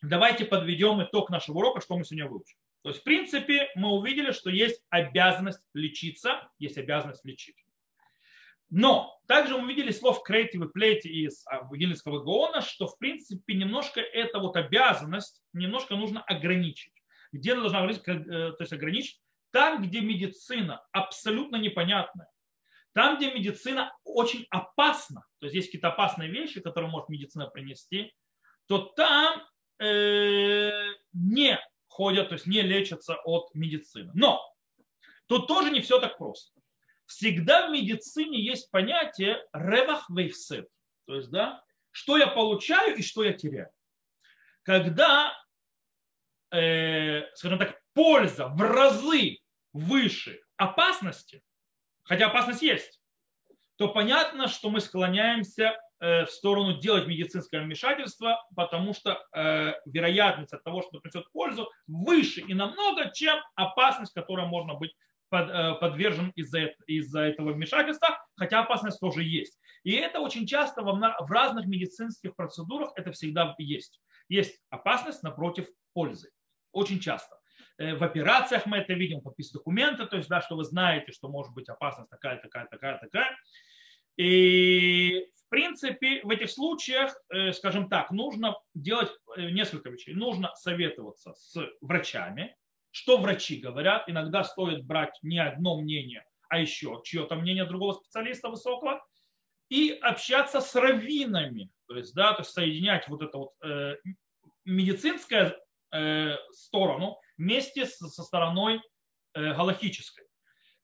[0.00, 2.56] давайте подведем итог нашего урока, что мы сегодня выучили.
[2.84, 7.61] То есть, в принципе, мы увидели, что есть обязанность лечиться, есть обязанность лечить.
[8.74, 14.00] Но также мы видели слов Крейтив и Плейти из Вагилинского Гаона, что в принципе немножко
[14.00, 16.94] эта вот обязанность немножко нужно ограничить.
[17.32, 19.20] Где должна э, то есть ограничить?
[19.50, 22.28] Там, где медицина абсолютно непонятная.
[22.94, 28.14] Там, где медицина очень опасна, то есть есть какие-то опасные вещи, которые может медицина принести,
[28.68, 29.42] то там
[29.80, 30.70] э,
[31.12, 34.12] не ходят, то есть не лечатся от медицины.
[34.14, 34.40] Но
[35.26, 36.61] тут тоже не все так просто
[37.06, 40.68] всегда в медицине есть понятие ревах вейфсет.
[41.06, 43.70] То есть, да, что я получаю и что я теряю.
[44.62, 45.36] Когда,
[46.50, 49.38] э, скажем так, польза в разы
[49.72, 51.42] выше опасности,
[52.04, 53.00] хотя опасность есть,
[53.76, 60.52] то понятно, что мы склоняемся э, в сторону делать медицинское вмешательство, потому что э, вероятность
[60.52, 64.94] от того, что принесет пользу, выше и намного, чем опасность, которая можно быть
[65.32, 69.58] подвержен из-за из этого вмешательства, хотя опасность тоже есть.
[69.82, 74.00] И это очень часто в разных медицинских процедурах это всегда есть.
[74.28, 76.30] Есть опасность напротив пользы.
[76.72, 77.36] Очень часто.
[77.78, 81.28] Э, в операциях мы это видим, подписывать документы, то есть, да, что вы знаете, что
[81.28, 83.36] может быть опасность такая, такая, такая, такая.
[84.16, 90.14] И в принципе в этих случаях, э, скажем так, нужно делать несколько вещей.
[90.14, 92.54] Нужно советоваться с врачами,
[92.92, 94.08] что врачи говорят.
[94.08, 99.04] Иногда стоит брать не одно мнение, а еще чье-то мнение другого специалиста высокого.
[99.68, 101.70] И общаться с раввинами.
[101.88, 103.96] То есть, да, то есть соединять вот эту вот э,
[104.66, 105.56] медицинскую
[105.92, 108.82] э, сторону вместе с, со стороной
[109.32, 110.26] э, галахической.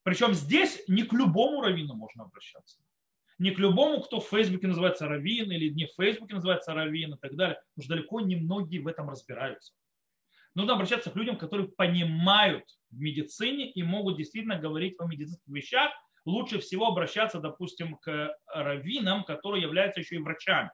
[0.04, 2.80] Причем здесь не к любому раввину можно обращаться.
[3.36, 7.18] Не к любому, кто в Фейсбуке называется раввин или не в Фейсбуке называется раввин и
[7.18, 7.60] так далее.
[7.74, 9.74] Потому что далеко не многие в этом разбираются
[10.58, 15.92] нужно обращаться к людям, которые понимают в медицине и могут действительно говорить о медицинских вещах.
[16.24, 20.70] Лучше всего обращаться, допустим, к раввинам, которые являются еще и врачами.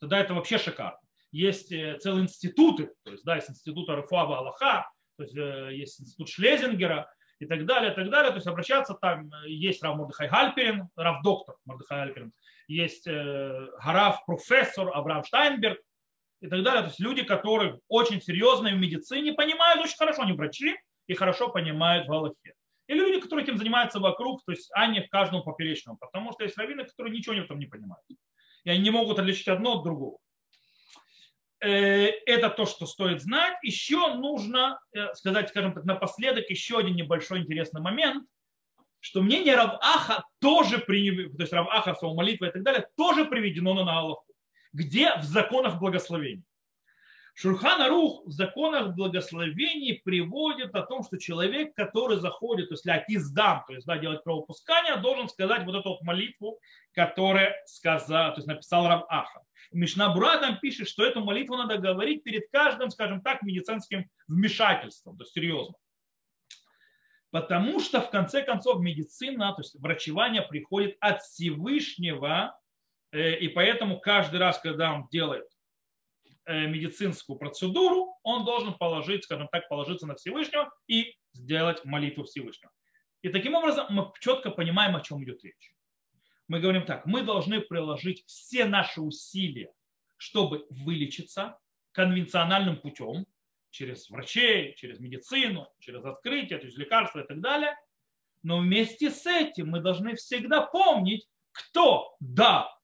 [0.00, 0.98] Тогда это вообще шикарно.
[1.30, 6.00] Есть э, целые институты, то есть, да, есть институт Арфуава Аллаха, то есть, э, есть
[6.00, 8.30] институт Шлезингера и так далее, и так далее.
[8.30, 12.32] То есть обращаться там э, есть Рав Мордыхай Гальперин, Рав доктор Мордыхай Гальперин,
[12.68, 15.78] есть Гарав профессор Авраам Штайнберг,
[16.44, 16.82] и так далее.
[16.82, 20.76] То есть люди, которые очень серьезные в медицине, понимают очень хорошо, они врачи
[21.06, 22.54] и хорошо понимают в Аллахе.
[22.86, 26.58] И люди, которые этим занимаются вокруг, то есть они в каждом поперечном, потому что есть
[26.58, 28.04] раввины, которые ничего в этом не понимают.
[28.64, 30.18] И они не могут отличить одно от другого.
[31.60, 33.56] Э, это то, что стоит знать.
[33.62, 38.28] Еще нужно э, сказать, скажем так, напоследок еще один небольшой интересный момент,
[39.00, 43.98] что мнение Раваха тоже, то есть Раваха, своего молитвы и так далее, тоже приведено на
[43.98, 44.33] Аллаху.
[44.74, 45.16] Где?
[45.18, 46.44] В законах благословений.
[47.36, 53.64] Шурхан Арух в законах благословений приводит о том, что человек, который заходит, то есть лякиздам,
[53.66, 56.60] то есть да, делать правопускание, должен сказать вот эту вот молитву,
[56.92, 59.42] которая сказал, то есть написал Рав Аха.
[59.72, 65.24] Мишнабура там пишет, что эту молитву надо говорить перед каждым, скажем так, медицинским вмешательством, то
[65.24, 65.74] есть серьезно.
[67.30, 72.56] Потому что в конце концов медицина, то есть врачевание приходит от Всевышнего,
[73.14, 75.46] и поэтому каждый раз, когда он делает
[76.46, 82.72] э, медицинскую процедуру, он должен положить, скажем так, положиться на Всевышнего и сделать молитву Всевышнего.
[83.22, 85.74] И таким образом мы четко понимаем, о чем идет речь.
[86.48, 89.72] Мы говорим так, мы должны приложить все наши усилия,
[90.16, 91.58] чтобы вылечиться
[91.92, 93.26] конвенциональным путем,
[93.70, 97.76] через врачей, через медицину, через открытие, через лекарства и так далее.
[98.42, 102.83] Но вместе с этим мы должны всегда помнить, кто дал Э,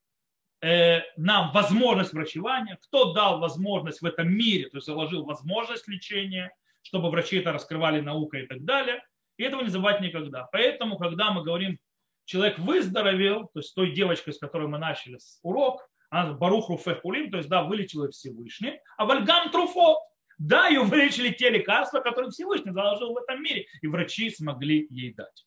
[0.62, 6.52] нам возможность врачевания, кто дал возможность в этом мире, то есть заложил возможность лечения,
[6.82, 9.02] чтобы врачи это раскрывали наука и так далее.
[9.36, 10.48] И этого не забывать никогда.
[10.52, 11.78] Поэтому, когда мы говорим,
[12.26, 17.38] человек выздоровел, то есть той девочкой, с которой мы начали урок, она Барух Руфехулим, то
[17.38, 19.98] есть да, вылечила Всевышний, а Вальгам Труфот,
[20.38, 25.14] да, ее вылечили те лекарства, которые Всевышний заложил в этом мире, и врачи смогли ей
[25.14, 25.46] дать.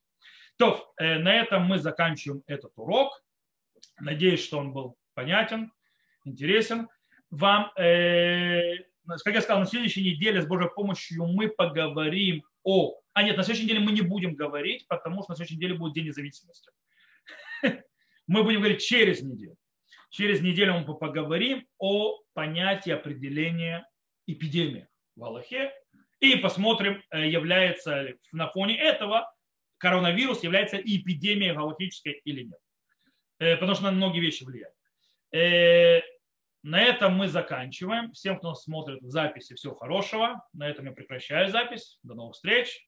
[0.57, 3.23] То, э, на этом мы заканчиваем этот урок.
[3.99, 5.71] Надеюсь, что он был понятен,
[6.25, 6.89] интересен.
[7.29, 8.77] Вам, э,
[9.23, 12.99] как я сказал, на следующей неделе с Божьей помощью мы поговорим о...
[13.13, 15.93] А нет, на следующей неделе мы не будем говорить, потому что на следующей неделе будет
[15.93, 16.71] День независимости.
[18.27, 19.57] Мы будем говорить через неделю.
[20.09, 23.85] Через неделю мы поговорим о понятии определения
[24.27, 25.73] эпидемии в Аллахе
[26.19, 29.33] и посмотрим, э, является на фоне этого
[29.77, 32.59] коронавирус является эпидемией галактической или нет.
[33.39, 34.72] Э, потому что на многие вещи влияет.
[35.33, 36.01] Э,
[36.61, 38.11] на этом мы заканчиваем.
[38.13, 40.47] Всем, кто нас смотрит в записи, всего хорошего.
[40.53, 41.99] На этом я прекращаю запись.
[42.03, 42.87] До новых встреч.